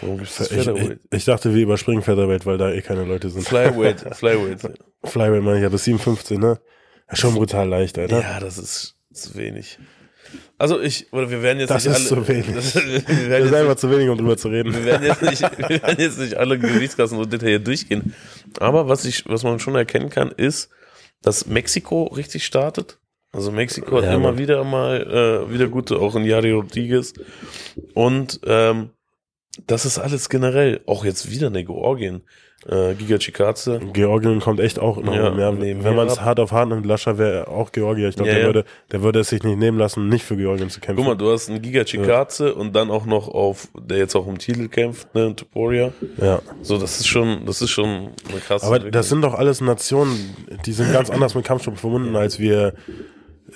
warum 0.00 0.18
gibt's 0.18 0.36
das 0.38 0.50
Ich, 0.50 0.58
ich, 0.58 0.64
Featherweight? 0.64 1.00
ich 1.12 1.24
dachte, 1.24 1.54
wir 1.54 1.62
überspringen 1.62 2.02
Featherweight, 2.02 2.46
weil 2.46 2.58
da 2.58 2.70
eh 2.72 2.82
keine 2.82 3.04
Leute 3.04 3.28
sind. 3.30 3.46
Flyweight, 3.46 4.00
Flyweight. 4.16 4.60
Flyweight 5.04 5.42
meine 5.42 5.56
ich, 5.58 5.62
ja, 5.62 5.68
bis 5.68 5.84
57, 5.84 6.38
ne? 6.38 6.60
Ja, 7.08 7.16
schon 7.16 7.34
brutal 7.34 7.68
leicht, 7.68 7.98
Alter. 7.98 8.20
Ja, 8.20 8.40
das 8.40 8.58
ist 8.58 8.96
zu 9.12 9.34
wenig. 9.36 9.78
Also 10.58 10.80
ich, 10.80 11.12
oder 11.12 11.30
wir 11.30 11.42
werden 11.42 11.58
jetzt 11.60 11.70
Das 11.70 11.84
nicht 11.84 11.96
ist 11.98 12.12
alle. 12.12 12.22
zu 12.22 12.28
wenig. 12.28 12.46
Das, 12.54 12.74
wir, 12.74 12.82
Das 13.00 13.08
werden 13.08 13.44
ist 13.44 13.50
jetzt 13.50 13.54
einfach 13.54 13.68
nicht, 13.70 13.78
zu 13.80 13.90
wenig, 13.90 14.08
um 14.08 14.16
drüber 14.18 14.36
zu 14.36 14.48
reden. 14.48 14.72
wir, 14.74 14.84
werden 14.84 15.06
jetzt 15.06 15.22
nicht, 15.22 15.42
wir 15.58 15.82
werden 15.82 16.00
jetzt 16.00 16.18
nicht 16.18 16.34
alle 16.36 16.58
Gewichtsklassen 16.58 17.18
so 17.18 17.24
detailliert 17.24 17.66
durchgehen. 17.66 18.14
Aber 18.58 18.88
was 18.88 19.04
ich, 19.04 19.24
was 19.28 19.42
man 19.42 19.58
schon 19.58 19.74
erkennen 19.74 20.08
kann, 20.10 20.30
ist, 20.30 20.70
dass 21.22 21.46
Mexiko 21.46 22.04
richtig 22.04 22.46
startet. 22.46 22.98
Also 23.32 23.52
Mexiko 23.52 23.96
hat 23.98 24.04
Ja, 24.04 24.14
immer 24.14 24.38
wieder 24.38 24.64
mal 24.64 25.46
äh, 25.48 25.52
wieder 25.52 25.68
gute, 25.68 25.98
auch 25.98 26.14
in 26.16 26.24
Yari 26.24 26.52
Rodriguez. 26.52 27.12
Und 27.92 28.40
ähm, 28.46 28.90
das 29.66 29.84
ist 29.84 29.98
alles 29.98 30.28
generell, 30.30 30.80
auch 30.86 31.04
jetzt 31.04 31.30
wieder 31.30 31.48
eine 31.48 31.64
Georgien. 31.64 32.22
Äh, 32.68 32.94
Giga 32.94 33.18
Chikaze. 33.18 33.78
Georgien 33.92 34.40
kommt 34.40 34.58
echt 34.58 34.80
auch 34.80 34.96
noch 35.00 35.14
Ja, 35.14 35.30
mehr. 35.30 35.52
nee, 35.52 35.76
Wenn 35.80 35.94
man 35.94 36.08
es 36.08 36.20
hart 36.20 36.40
auf 36.40 36.50
hart 36.50 36.68
nimmt, 36.68 36.84
Lascher 36.84 37.16
wäre 37.16 37.46
auch 37.46 37.70
Georgier. 37.70 38.08
Ich 38.08 38.16
glaube, 38.16 38.28
Ja, 38.30 38.34
der, 38.34 38.42
ja. 38.42 38.48
Würde, 38.48 38.64
der 38.90 39.02
würde 39.02 39.20
es 39.20 39.28
sich 39.28 39.44
nicht 39.44 39.56
nehmen 39.56 39.78
lassen, 39.78 40.08
nicht 40.08 40.24
für 40.24 40.36
Georgien 40.36 40.68
zu 40.68 40.80
kämpfen. 40.80 40.96
Guck 40.96 41.06
mal, 41.06 41.16
du 41.16 41.30
hast 41.30 41.48
einen 41.48 41.62
Giga 41.62 41.84
Chikaze 41.84 42.54
und 42.56 42.74
dann 42.74 42.90
auch 42.90 43.06
noch 43.06 43.28
auf, 43.28 43.68
der 43.78 43.98
jetzt 43.98 44.16
auch 44.16 44.26
um 44.26 44.38
Titel 44.38 44.66
kämpft, 44.66 45.14
ne, 45.14 45.36
Tuporia. 45.36 45.92
ja. 46.20 46.40
So, 46.62 46.76
das 46.78 46.98
ist 46.98 47.06
schon, 47.06 47.46
das 47.46 47.62
ist 47.62 47.70
schon 47.70 48.08
eine 48.30 48.40
krasse 48.44 48.66
Aber 48.66 48.80
das 48.80 49.08
sind 49.08 49.22
doch 49.22 49.34
alles 49.34 49.60
Nationen, 49.60 50.34
die 50.64 50.72
sind 50.72 50.92
ganz 50.92 51.08
anders 51.08 51.36
mit 51.36 51.44
Kampfsport 51.44 51.78
verbunden 51.78 52.16
als 52.16 52.40
wir, 52.40 52.72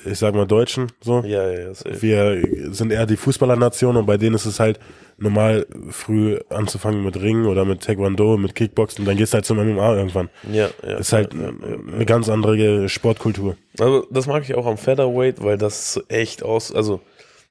ich 0.04 0.18
sag 0.20 0.36
mal, 0.36 0.46
Deutschen. 0.46 0.86
So. 1.00 1.20
ja, 1.26 1.50
ja, 1.50 1.58
ja, 1.62 1.74
safe. 1.74 2.00
Wir 2.00 2.42
sind 2.72 2.92
eher 2.92 3.06
die 3.06 3.16
Fußballernation 3.16 3.96
und 3.96 4.06
bei 4.06 4.18
denen 4.18 4.36
ist 4.36 4.46
es 4.46 4.60
halt 4.60 4.78
normal 5.20 5.66
früh 5.90 6.38
anzufangen 6.48 7.04
mit 7.04 7.20
Ringen 7.20 7.46
oder 7.46 7.64
mit 7.64 7.82
Taekwondo, 7.82 8.36
mit 8.36 8.54
Kickboxen, 8.54 9.04
dann 9.04 9.16
gehst 9.16 9.32
du 9.32 9.36
halt 9.36 9.44
zum 9.44 9.58
MMA 9.58 9.96
irgendwann. 9.96 10.30
Ja, 10.50 10.70
ja. 10.82 10.96
ist 10.96 11.12
halt 11.12 11.34
ja, 11.34 11.40
ja, 11.40 11.46
ja. 11.48 11.94
eine 11.94 12.06
ganz 12.06 12.28
andere 12.28 12.88
Sportkultur. 12.88 13.56
Also 13.78 14.06
das 14.10 14.26
mag 14.26 14.42
ich 14.42 14.54
auch 14.54 14.66
am 14.66 14.78
Featherweight, 14.78 15.42
weil 15.42 15.58
das 15.58 15.94
so 15.94 16.02
echt 16.08 16.42
aus, 16.42 16.74
also 16.74 17.00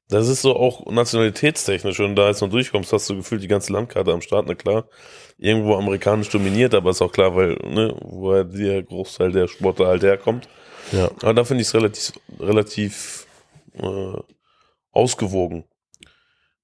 das 0.10 0.27
ist 0.27 0.41
so 0.41 0.55
auch 0.55 0.91
nationalitätstechnisch, 0.91 1.97
du 1.97 2.13
da 2.15 2.27
jetzt 2.27 2.41
noch 2.41 2.49
durchkommst, 2.49 2.91
hast 2.91 3.10
du 3.10 3.17
gefühlt 3.17 3.43
die 3.43 3.47
ganze 3.47 3.71
Landkarte 3.71 4.12
am 4.12 4.21
Start, 4.21 4.47
na 4.47 4.55
klar, 4.55 4.88
irgendwo 5.38 5.75
amerikanisch 5.75 6.29
dominiert, 6.29 6.73
aber 6.73 6.89
ist 6.89 7.01
auch 7.01 7.12
klar, 7.12 7.36
weil, 7.36 7.58
ne, 7.63 7.95
woher 8.01 8.43
der 8.43 8.82
Großteil 8.82 9.32
der 9.32 9.47
Sportler 9.47 9.88
halt 9.88 10.01
herkommt. 10.01 10.49
Ja. 10.91 11.12
Aber 11.21 11.36
da 11.36 11.43
finde 11.43 11.62
ich 11.62 11.67
es 11.67 11.75
relativ, 11.75 12.13
relativ 12.39 13.27
äh, 13.73 14.17
ausgewogen. 14.91 15.65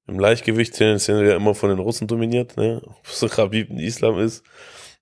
Im 0.08 0.20
Leichtgewicht 0.20 0.74
tendenziell 0.76 1.28
ja 1.28 1.36
immer 1.36 1.56
von 1.56 1.70
den 1.70 1.80
Russen 1.80 2.08
dominiert, 2.08 2.58
ne? 2.58 2.82
Ob 2.86 3.06
es 3.06 3.20
so 3.20 3.28
Khabib 3.28 3.70
ein 3.70 3.80
Islam 3.80 4.20
ist. 4.20 4.44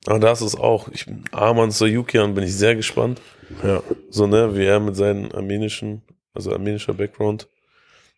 Aber 0.06 0.20
da 0.20 0.32
ist 0.32 0.42
es 0.42 0.56
auch. 0.56 0.90
Ich 0.90 1.06
bin 1.06 1.24
Arman 1.32 1.72
Soyukian, 1.72 2.34
bin 2.34 2.44
ich 2.44 2.56
sehr 2.56 2.76
gespannt. 2.76 3.22
Ja. 3.64 3.82
So, 4.10 4.28
ne, 4.28 4.56
wie 4.56 4.66
er 4.66 4.80
mit 4.80 4.96
seinen 4.96 5.32
armenischen, 5.32 6.02
also 6.34 6.52
armenischer 6.52 6.94
Background, 6.94 7.48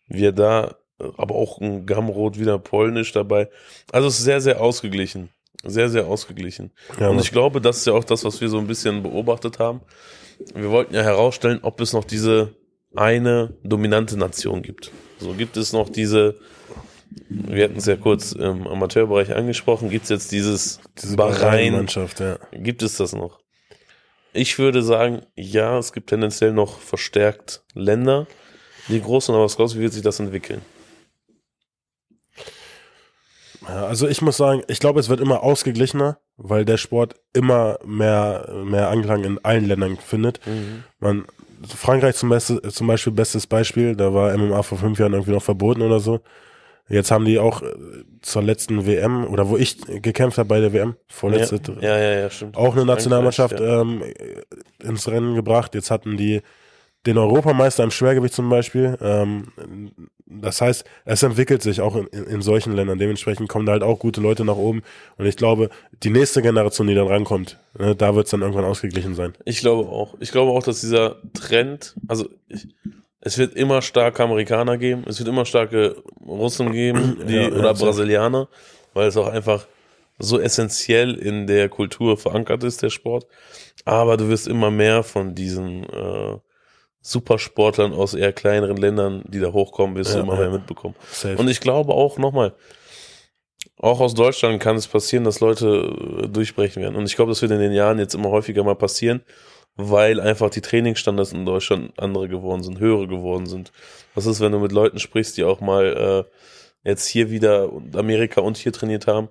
wie 0.08 0.24
er 0.26 0.32
da, 0.32 0.76
aber 0.98 1.34
auch 1.34 1.60
ein 1.60 1.86
Gamrot 1.86 2.38
wieder 2.38 2.58
polnisch 2.58 3.12
dabei. 3.12 3.48
Also 3.92 4.08
es 4.08 4.18
ist 4.18 4.24
sehr, 4.24 4.40
sehr 4.40 4.60
ausgeglichen. 4.60 5.30
Sehr, 5.64 5.88
sehr 5.88 6.06
ausgeglichen. 6.06 6.72
Ja, 6.98 7.08
Und 7.08 7.16
Mann. 7.16 7.24
ich 7.24 7.32
glaube, 7.32 7.60
das 7.60 7.78
ist 7.78 7.86
ja 7.86 7.92
auch 7.92 8.04
das, 8.04 8.24
was 8.24 8.40
wir 8.40 8.48
so 8.48 8.58
ein 8.58 8.66
bisschen 8.66 9.02
beobachtet 9.02 9.58
haben. 9.58 9.80
Wir 10.54 10.70
wollten 10.70 10.94
ja 10.94 11.02
herausstellen, 11.02 11.60
ob 11.62 11.80
es 11.80 11.92
noch 11.92 12.04
diese 12.04 12.54
eine 12.94 13.56
dominante 13.62 14.16
Nation 14.16 14.62
gibt. 14.62 14.90
So 15.18 15.32
gibt 15.32 15.56
es 15.56 15.72
noch 15.72 15.88
diese, 15.88 16.36
wir 17.28 17.64
hatten 17.64 17.76
es 17.76 17.86
ja 17.86 17.96
kurz 17.96 18.32
im 18.32 18.66
Amateurbereich 18.66 19.34
angesprochen, 19.34 19.90
gibt 19.90 20.04
es 20.04 20.10
jetzt 20.10 20.32
dieses 20.32 20.80
Diese 21.00 21.16
Bahrain, 21.16 21.40
Bahrain-Mannschaft, 21.40 22.20
ja. 22.20 22.38
gibt 22.52 22.82
es 22.82 22.96
das 22.96 23.14
noch? 23.14 23.40
Ich 24.32 24.58
würde 24.58 24.82
sagen, 24.82 25.22
ja, 25.34 25.78
es 25.78 25.92
gibt 25.92 26.10
tendenziell 26.10 26.52
noch 26.52 26.78
verstärkt 26.78 27.64
Länder, 27.74 28.26
die 28.88 29.00
groß 29.00 29.26
sind, 29.26 29.34
aber 29.34 29.44
was 29.44 29.56
glaubst 29.56 29.74
du, 29.74 29.78
wie 29.78 29.84
wird 29.84 29.94
sich 29.94 30.02
das 30.02 30.20
entwickeln? 30.20 30.60
Ja, 33.68 33.86
Also 33.86 34.06
ich 34.08 34.22
muss 34.22 34.36
sagen, 34.36 34.62
ich 34.68 34.78
glaube, 34.78 35.00
es 35.00 35.08
wird 35.08 35.20
immer 35.20 35.42
ausgeglichener, 35.42 36.18
weil 36.36 36.64
der 36.64 36.76
Sport 36.76 37.14
immer 37.32 37.78
mehr, 37.84 38.52
mehr 38.64 38.88
Anklang 38.90 39.24
in 39.24 39.44
allen 39.44 39.66
Ländern 39.66 39.96
findet. 39.96 40.40
Man, 41.00 41.24
Frankreich 41.66 42.16
zum, 42.16 42.28
Beste, 42.28 42.60
zum 42.62 42.86
Beispiel 42.86 43.12
bestes 43.12 43.46
Beispiel, 43.46 43.96
da 43.96 44.12
war 44.12 44.36
MMA 44.36 44.62
vor 44.62 44.78
fünf 44.78 44.98
Jahren 44.98 45.14
irgendwie 45.14 45.32
noch 45.32 45.42
verboten 45.42 45.82
oder 45.82 46.00
so. 46.00 46.20
Jetzt 46.88 47.10
haben 47.10 47.24
die 47.24 47.38
auch 47.38 47.62
äh, 47.62 47.74
zur 48.22 48.42
letzten 48.42 48.86
WM 48.86 49.24
oder 49.26 49.48
wo 49.48 49.56
ich 49.56 49.78
gekämpft 49.80 50.38
habe 50.38 50.48
bei 50.48 50.60
der 50.60 50.72
WM, 50.72 50.94
vorletzte, 51.08 51.60
ja, 51.80 51.98
ja, 51.98 52.20
ja, 52.20 52.30
stimmt. 52.30 52.56
auch 52.56 52.74
eine 52.74 52.84
Nationalmannschaft 52.84 53.60
ähm, 53.60 54.02
ins 54.82 55.08
Rennen 55.08 55.34
gebracht. 55.34 55.74
Jetzt 55.74 55.90
hatten 55.90 56.16
die 56.16 56.42
den 57.06 57.18
Europameister 57.18 57.84
im 57.84 57.90
Schwergewicht 57.90 58.34
zum 58.34 58.48
Beispiel. 58.50 58.98
Ähm, 59.00 59.46
das 60.26 60.60
heißt, 60.60 60.84
es 61.04 61.22
entwickelt 61.22 61.62
sich 61.62 61.80
auch 61.80 61.94
in, 61.94 62.06
in, 62.08 62.24
in 62.24 62.42
solchen 62.42 62.72
Ländern. 62.74 62.98
Dementsprechend 62.98 63.48
kommen 63.48 63.64
da 63.64 63.72
halt 63.72 63.84
auch 63.84 64.00
gute 64.00 64.20
Leute 64.20 64.44
nach 64.44 64.56
oben. 64.56 64.82
Und 65.16 65.26
ich 65.26 65.36
glaube, 65.36 65.70
die 66.02 66.10
nächste 66.10 66.42
Generation, 66.42 66.88
die 66.88 66.94
dann 66.94 67.06
rankommt, 67.06 67.58
ne, 67.78 67.94
da 67.94 68.14
wird 68.14 68.26
es 68.26 68.32
dann 68.32 68.42
irgendwann 68.42 68.64
ausgeglichen 68.64 69.14
sein. 69.14 69.34
Ich 69.44 69.60
glaube 69.60 69.88
auch. 69.88 70.14
Ich 70.18 70.32
glaube 70.32 70.50
auch, 70.50 70.64
dass 70.64 70.80
dieser 70.80 71.16
Trend, 71.32 71.94
also 72.08 72.28
ich, 72.48 72.66
es 73.26 73.38
wird 73.38 73.54
immer 73.54 73.82
starke 73.82 74.22
Amerikaner 74.22 74.78
geben, 74.78 75.02
es 75.08 75.18
wird 75.18 75.28
immer 75.28 75.44
starke 75.44 75.96
Russen 76.24 76.70
geben, 76.70 77.18
die, 77.28 77.34
Ja, 77.34 77.48
oder. 77.48 77.74
Brasilianer, 77.74 78.48
weil 78.94 79.08
es 79.08 79.16
auch 79.16 79.26
einfach 79.26 79.66
so 80.18 80.38
essentiell 80.38 81.14
in 81.14 81.46
der 81.48 81.68
Kultur 81.68 82.16
verankert 82.16 82.62
ist, 82.62 82.82
der 82.82 82.90
Sport. 82.90 83.26
Aber 83.84 84.16
du 84.16 84.28
wirst 84.28 84.46
immer 84.46 84.70
mehr 84.70 85.02
von 85.02 85.34
diesen 85.34 85.84
äh, 85.84 86.36
Supersportlern 87.00 87.92
aus 87.92 88.14
eher 88.14 88.32
kleineren 88.32 88.76
Ländern, 88.76 89.24
die 89.26 89.40
da 89.40 89.52
hochkommen, 89.52 89.96
wirst 89.96 90.10
Ja, 90.14 90.20
du 90.20 90.22
immer 90.26 90.36
mehr 90.36 90.50
mitbekommen. 90.50 90.94
Safe. 91.10 91.36
Und 91.36 91.48
ich 91.48 91.60
glaube 91.60 91.92
auch 91.94 92.18
nochmal, 92.18 92.54
auch 93.78 94.00
aus 94.00 94.14
Deutschland 94.14 94.60
kann 94.62 94.76
es 94.76 94.86
passieren, 94.86 95.24
dass 95.24 95.40
Leute 95.40 96.22
äh, 96.22 96.28
durchbrechen 96.28 96.80
werden. 96.82 96.94
Und 96.96 97.06
ich 97.06 97.16
glaube, 97.16 97.30
das 97.32 97.42
wird 97.42 97.50
in 97.52 97.58
den 97.60 97.72
Jahren 97.72 97.98
jetzt 97.98 98.14
immer 98.14 98.30
häufiger 98.30 98.62
mal 98.64 98.76
passieren, 98.76 99.22
weil 99.76 100.20
einfach 100.20 100.50
die 100.50 100.62
Trainingsstandards 100.62 101.32
in 101.32 101.44
Deutschland 101.44 101.92
andere 101.98 102.28
geworden 102.28 102.62
sind, 102.62 102.80
höhere 102.80 103.06
geworden 103.06 103.46
sind. 103.46 103.72
Was 104.14 104.26
ist, 104.26 104.40
wenn 104.40 104.52
du 104.52 104.58
mit 104.58 104.72
Leuten 104.72 104.98
sprichst, 104.98 105.36
die 105.36 105.44
auch 105.44 105.60
mal 105.60 106.26
äh, 106.84 106.88
jetzt 106.88 107.06
hier 107.06 107.30
wieder 107.30 107.70
Amerika 107.94 108.40
und 108.40 108.56
hier 108.56 108.72
trainiert 108.72 109.06
haben? 109.06 109.28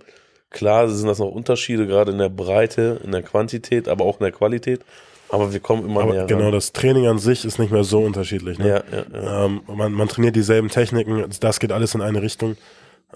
Klar, 0.51 0.87
sind 0.87 1.07
das 1.07 1.19
noch 1.19 1.31
Unterschiede, 1.31 1.87
gerade 1.87 2.11
in 2.11 2.19
der 2.19 2.29
Breite, 2.29 3.01
in 3.03 3.11
der 3.11 3.23
Quantität, 3.23 3.87
aber 3.87 4.05
auch 4.05 4.19
in 4.19 4.23
der 4.23 4.31
Qualität. 4.31 4.81
Aber 5.29 5.51
wir 5.51 5.59
kommen 5.59 5.83
immer 5.83 6.01
Aber 6.01 6.13
näher 6.13 6.25
genau, 6.27 6.45
ran. 6.45 6.51
das 6.51 6.71
Training 6.71 7.07
an 7.07 7.17
sich 7.17 7.43
ist 7.45 7.57
nicht 7.57 7.71
mehr 7.71 7.83
so 7.83 7.99
unterschiedlich. 7.99 8.59
Ne? 8.59 8.67
Ja, 8.67 8.83
ja, 8.91 9.05
ja. 9.11 9.45
Ähm, 9.45 9.61
man, 9.67 9.91
man 9.91 10.07
trainiert 10.07 10.35
dieselben 10.35 10.69
Techniken, 10.69 11.25
das 11.39 11.59
geht 11.59 11.71
alles 11.71 11.95
in 11.95 12.01
eine 12.01 12.21
Richtung. 12.21 12.55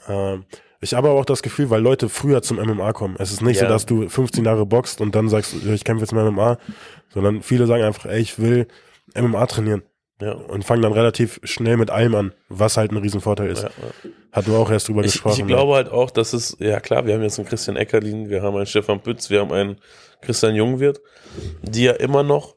Ähm, 0.08 0.46
ich 0.82 0.94
habe 0.94 1.10
aber 1.10 1.20
auch 1.20 1.26
das 1.26 1.42
Gefühl, 1.42 1.70
weil 1.70 1.82
Leute 1.82 2.10
früher 2.10 2.42
zum 2.42 2.58
MMA 2.58 2.94
kommen. 2.94 3.16
Es 3.20 3.32
ist 3.32 3.42
nicht 3.42 3.58
Ja. 3.62 3.68
so, 3.68 3.74
dass 3.74 3.86
du 3.86 4.08
15 4.10 4.46
Jahre 4.46 4.66
boxt 4.66 5.02
und 5.02 5.16
dann 5.16 5.30
sagst, 5.30 5.54
ich 5.54 5.84
kämpfe 5.84 6.04
jetzt 6.04 6.14
mal 6.14 6.30
MMA, 6.32 6.58
sondern 7.14 7.42
viele 7.42 7.66
sagen 7.68 7.84
einfach, 7.84 8.06
ey, 8.06 8.20
ich 8.20 8.40
will 8.40 8.68
MMA 9.16 9.46
trainieren 9.48 9.84
ja. 10.22 10.34
und 10.34 10.64
fangen 10.64 10.82
dann 10.82 10.94
relativ 10.94 11.40
schnell 11.44 11.78
mit 11.78 11.90
allem 11.90 12.16
an, 12.16 12.34
was 12.50 12.78
halt 12.78 12.92
ein 12.92 12.98
Riesenvorteil 12.98 13.50
ist. 13.50 13.64
ja, 13.64 13.70
ja. 13.70 14.10
Hat 14.32 14.46
du 14.48 14.56
auch 14.56 14.70
erst 14.70 14.88
drüber 14.88 15.04
Ich, 15.04 15.14
gesprochen. 15.14 15.42
ich 15.42 15.48
glaube 15.48 15.74
halt 15.74 15.90
auch, 15.90 16.12
dass 16.12 16.34
es, 16.34 16.56
ja 16.60 16.80
klar, 16.80 17.06
wir 17.08 17.16
haben 17.16 17.24
jetzt 17.24 17.40
einen 17.40 17.48
Christian 17.48 17.76
Eckerlin, 17.78 18.30
wir 18.30 18.44
haben 18.44 18.56
einen 18.56 18.68
Stefan 18.68 19.02
Pütz, 19.02 19.30
wir 19.32 19.40
haben 19.42 19.52
einen 19.52 19.78
Christian 20.22 20.54
Jungwirth, 20.56 21.02
die 21.64 21.84
ja 21.86 21.94
immer 21.94 22.22
noch, 22.24 22.56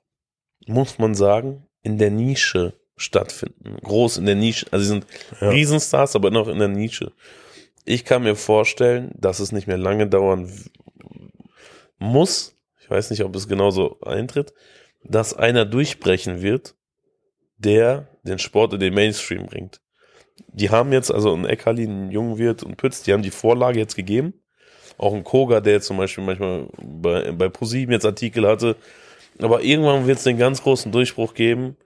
muss 0.67 0.99
man 0.99 1.15
sagen, 1.15 1.67
in 1.83 1.97
der 1.99 2.11
Nische 2.11 2.75
stattfinden. 2.97 3.79
Groß 3.83 4.19
in 4.19 4.27
der 4.27 4.35
Nische. 4.37 4.67
Also 4.71 4.85
sie 4.85 4.89
sind. 4.91 5.07
Riesenstars, 5.41 6.15
aber 6.15 6.31
noch 6.31 6.47
in 6.47 6.59
der 6.59 6.69
Nische. 6.69 7.11
Ich 7.85 8.05
kann 8.05 8.23
mir 8.23 8.37
vorstellen, 8.37 9.13
dass 9.17 9.41
es 9.41 9.53
nicht 9.53 9.67
mehr 9.67 9.79
lange 9.79 10.07
dauern 10.07 10.51
muss, 11.99 12.57
ich 12.81 12.91
weiß 12.91 13.11
nicht, 13.11 13.25
ob 13.25 13.35
es 13.37 13.49
genauso 13.49 14.01
eintritt, 14.01 14.53
dass 15.05 15.35
einer 15.35 15.65
durchbrechen 15.65 16.43
wird, 16.43 16.75
der 17.57 18.09
den 18.23 18.39
Sport 18.39 18.75
in 18.75 18.81
den 18.81 18.95
Mainstream 18.95 19.47
bringt. 19.47 19.81
Die 20.49 20.71
haben 20.71 20.93
jetzt, 20.93 21.11
also 21.11 21.35
ein 21.35 21.45
Eckerlin, 21.45 22.07
ein 22.07 22.11
Jungwirt 22.11 22.63
und 22.63 22.77
Pütz, 22.77 23.03
die 23.03 23.13
haben 23.13 23.23
die 23.23 23.31
Vorlage 23.31 23.79
jetzt 23.79 23.95
gegeben. 23.95 24.35
Auch 24.99 25.15
ein 25.15 25.25
Koga, 25.25 25.61
der 25.61 25.75
jetzt 25.75 25.87
zum 25.87 25.97
Beispiel 25.97 26.25
manchmal 26.25 26.69
bei, 26.83 27.33
bei 27.33 27.49
ProSieben 27.49 27.93
jetzt 27.93 28.05
Artikel 28.05 28.47
hatte. 28.47 28.77
Aber 29.39 29.63
irgendwann 29.63 30.07
wird 30.07 30.19
es 30.19 30.25
den 30.25 30.39
ganz 30.39 30.63
großen 30.63 30.93
Durchbruch 30.93 31.35
geben, 31.35 31.77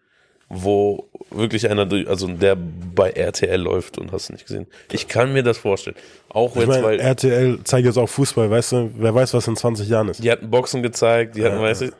wo 0.49 1.09
wirklich 1.31 1.69
einer 1.69 1.87
durch, 1.87 2.09
also 2.09 2.29
der 2.29 2.57
bei 2.57 3.11
RTL 3.11 3.61
läuft 3.61 3.99
und 3.99 4.13
hast 4.13 4.29
du 4.29 4.33
nicht 4.35 4.47
gesehen. 4.47 4.67
Ich 4.93 5.09
kann 5.09 5.33
mir 5.33 5.43
das 5.43 5.59
vorstellen. 5.59 5.97
Auch 6.29 6.53
ich 6.55 6.61
jetzt, 6.63 6.69
meine, 6.69 6.83
weil 6.85 7.01
RTL 7.01 7.59
zeigt 7.65 7.87
jetzt 7.87 7.97
auch 7.99 8.09
Fußball, 8.09 8.49
weißt 8.51 8.73
du, 8.73 8.91
wer 8.97 9.15
weiß, 9.15 9.35
was 9.35 9.49
in 9.49 9.57
20 9.57 9.89
Jahren 9.89 10.09
ist. 10.09 10.23
die 10.23 10.31
hatten 10.31 10.49
Boxen 10.51 10.83
gezeigt, 10.83 11.37
die 11.37 11.45
hatten, 11.45 11.57
Ja. 11.57 11.63
weißt 11.63 11.83
du, 11.83 11.93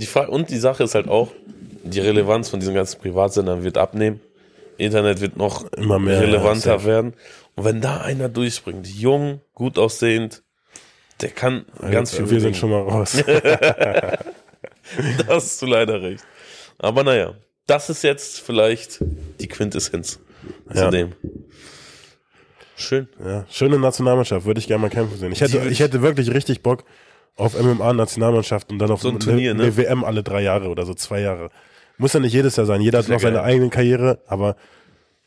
die 0.00 0.06
Fra 0.06 0.26
und 0.26 0.48
die 0.50 0.56
Sache 0.58 0.84
ist 0.84 0.94
halt 0.94 1.08
auch, 1.08 1.28
die 1.84 2.00
Relevanz 2.00 2.48
von 2.48 2.58
diesen 2.60 2.74
ganzen 2.74 3.00
Privatsendern 3.00 3.62
wird 3.64 3.76
abnehmen. 3.78 4.20
Internet 4.78 5.20
wird 5.20 5.36
noch 5.36 5.70
Immer 5.72 5.98
mehr, 5.98 6.20
relevanter 6.22 6.76
ja, 6.76 6.84
werden. 6.84 7.12
Und 7.54 7.64
wenn 7.66 7.80
da 7.82 8.00
einer 8.00 8.30
durchspringt, 8.30 8.86
jung, 8.86 9.40
gut 9.54 9.78
aussehend, 9.78 10.42
der 11.20 11.28
kann 11.30 11.66
ganz 11.90 12.12
viel 12.12 12.20
Wir 12.30 12.40
sind 12.40 12.52
bewegen. 12.52 12.54
schon 12.54 12.70
mal 12.70 12.80
raus. 12.82 13.22
Da 15.18 15.34
hast 15.34 15.60
du 15.62 15.66
leider 15.66 16.02
recht. 16.02 16.24
Aber 16.78 17.04
naja, 17.04 17.34
das 17.70 17.88
ist 17.90 18.02
jetzt 18.02 18.40
vielleicht 18.40 18.98
die 19.40 19.48
Quintessenz 19.48 20.18
Ja. 20.72 20.84
zu 20.86 20.90
dem. 20.90 21.12
Schön. 22.76 23.08
Ja, 23.24 23.44
schöne 23.50 23.78
Nationalmannschaft, 23.78 24.46
würde 24.46 24.58
ich 24.58 24.66
gerne 24.66 24.80
mal 24.82 24.88
kämpfen 24.90 25.18
sehen. 25.18 25.32
Ich 25.32 25.40
hätte, 25.40 25.58
ich 25.68 25.80
hätte 25.80 26.00
wirklich 26.02 26.32
richtig 26.32 26.62
Bock 26.62 26.84
auf 27.36 27.54
MMA-Nationalmannschaft 27.60 28.70
und 28.72 28.78
dann 28.78 28.90
auf 28.90 29.02
So 29.02 29.10
ein 29.10 29.20
Turnier, 29.20 29.50
eine, 29.50 29.58
ne? 29.60 29.64
eine 29.66 29.76
WM 29.76 30.02
alle 30.04 30.22
drei 30.22 30.42
Jahre 30.42 30.68
oder 30.68 30.86
so 30.86 30.94
zwei 30.94 31.20
Jahre. 31.20 31.50
Muss 31.98 32.14
ja 32.14 32.20
nicht 32.20 32.32
jedes 32.32 32.56
Jahr 32.56 32.66
sein. 32.66 32.80
Jeder 32.80 32.98
hat 33.00 33.08
noch 33.08 33.20
seine 33.20 33.42
eigene 33.42 33.68
Karriere, 33.68 34.20
aber 34.26 34.56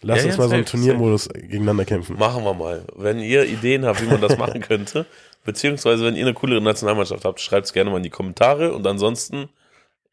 lass 0.01 0.19
Ja, 0.21 0.25
uns 0.25 0.35
ja, 0.35 0.41
mal 0.41 0.49
so 0.49 0.55
einen 0.55 0.65
Turniermodus 0.65 1.29
gegeneinander 1.29 1.85
kämpfen. 1.85 2.17
Machen 2.17 2.43
wir 2.43 2.53
mal. 2.55 2.85
Wenn 2.95 3.19
ihr 3.19 3.45
Ideen 3.45 3.85
habt, 3.85 4.01
wie 4.01 4.07
man 4.07 4.19
das 4.19 4.37
machen 4.37 4.61
könnte, 4.61 5.05
beziehungsweise 5.45 6.03
wenn 6.05 6.15
ihr 6.15 6.25
eine 6.25 6.33
coolere 6.33 6.61
Nationalmannschaft 6.61 7.23
habt, 7.23 7.39
schreibt 7.39 7.67
es 7.67 7.73
gerne 7.73 7.91
mal 7.91 7.97
in 7.97 8.03
die 8.03 8.09
Kommentare 8.09 8.73
und 8.73 8.85
ansonsten 8.87 9.49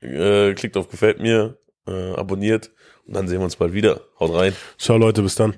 äh, 0.03 0.53
klickt 0.53 0.77
auf 0.77 0.90
Gefällt 0.90 1.21
mir, 1.21 1.57
äh, 1.87 2.12
abonniert 2.14 2.71
und 3.07 3.14
dann 3.14 3.29
sehen 3.29 3.38
wir 3.40 3.45
uns 3.45 3.57
bald 3.57 3.73
wieder. 3.73 4.01
Haut 4.19 4.35
rein. 4.35 4.55
Ciao 4.79 4.99
Leute, 4.99 5.23
bis 5.23 5.35
dann. 5.35 5.57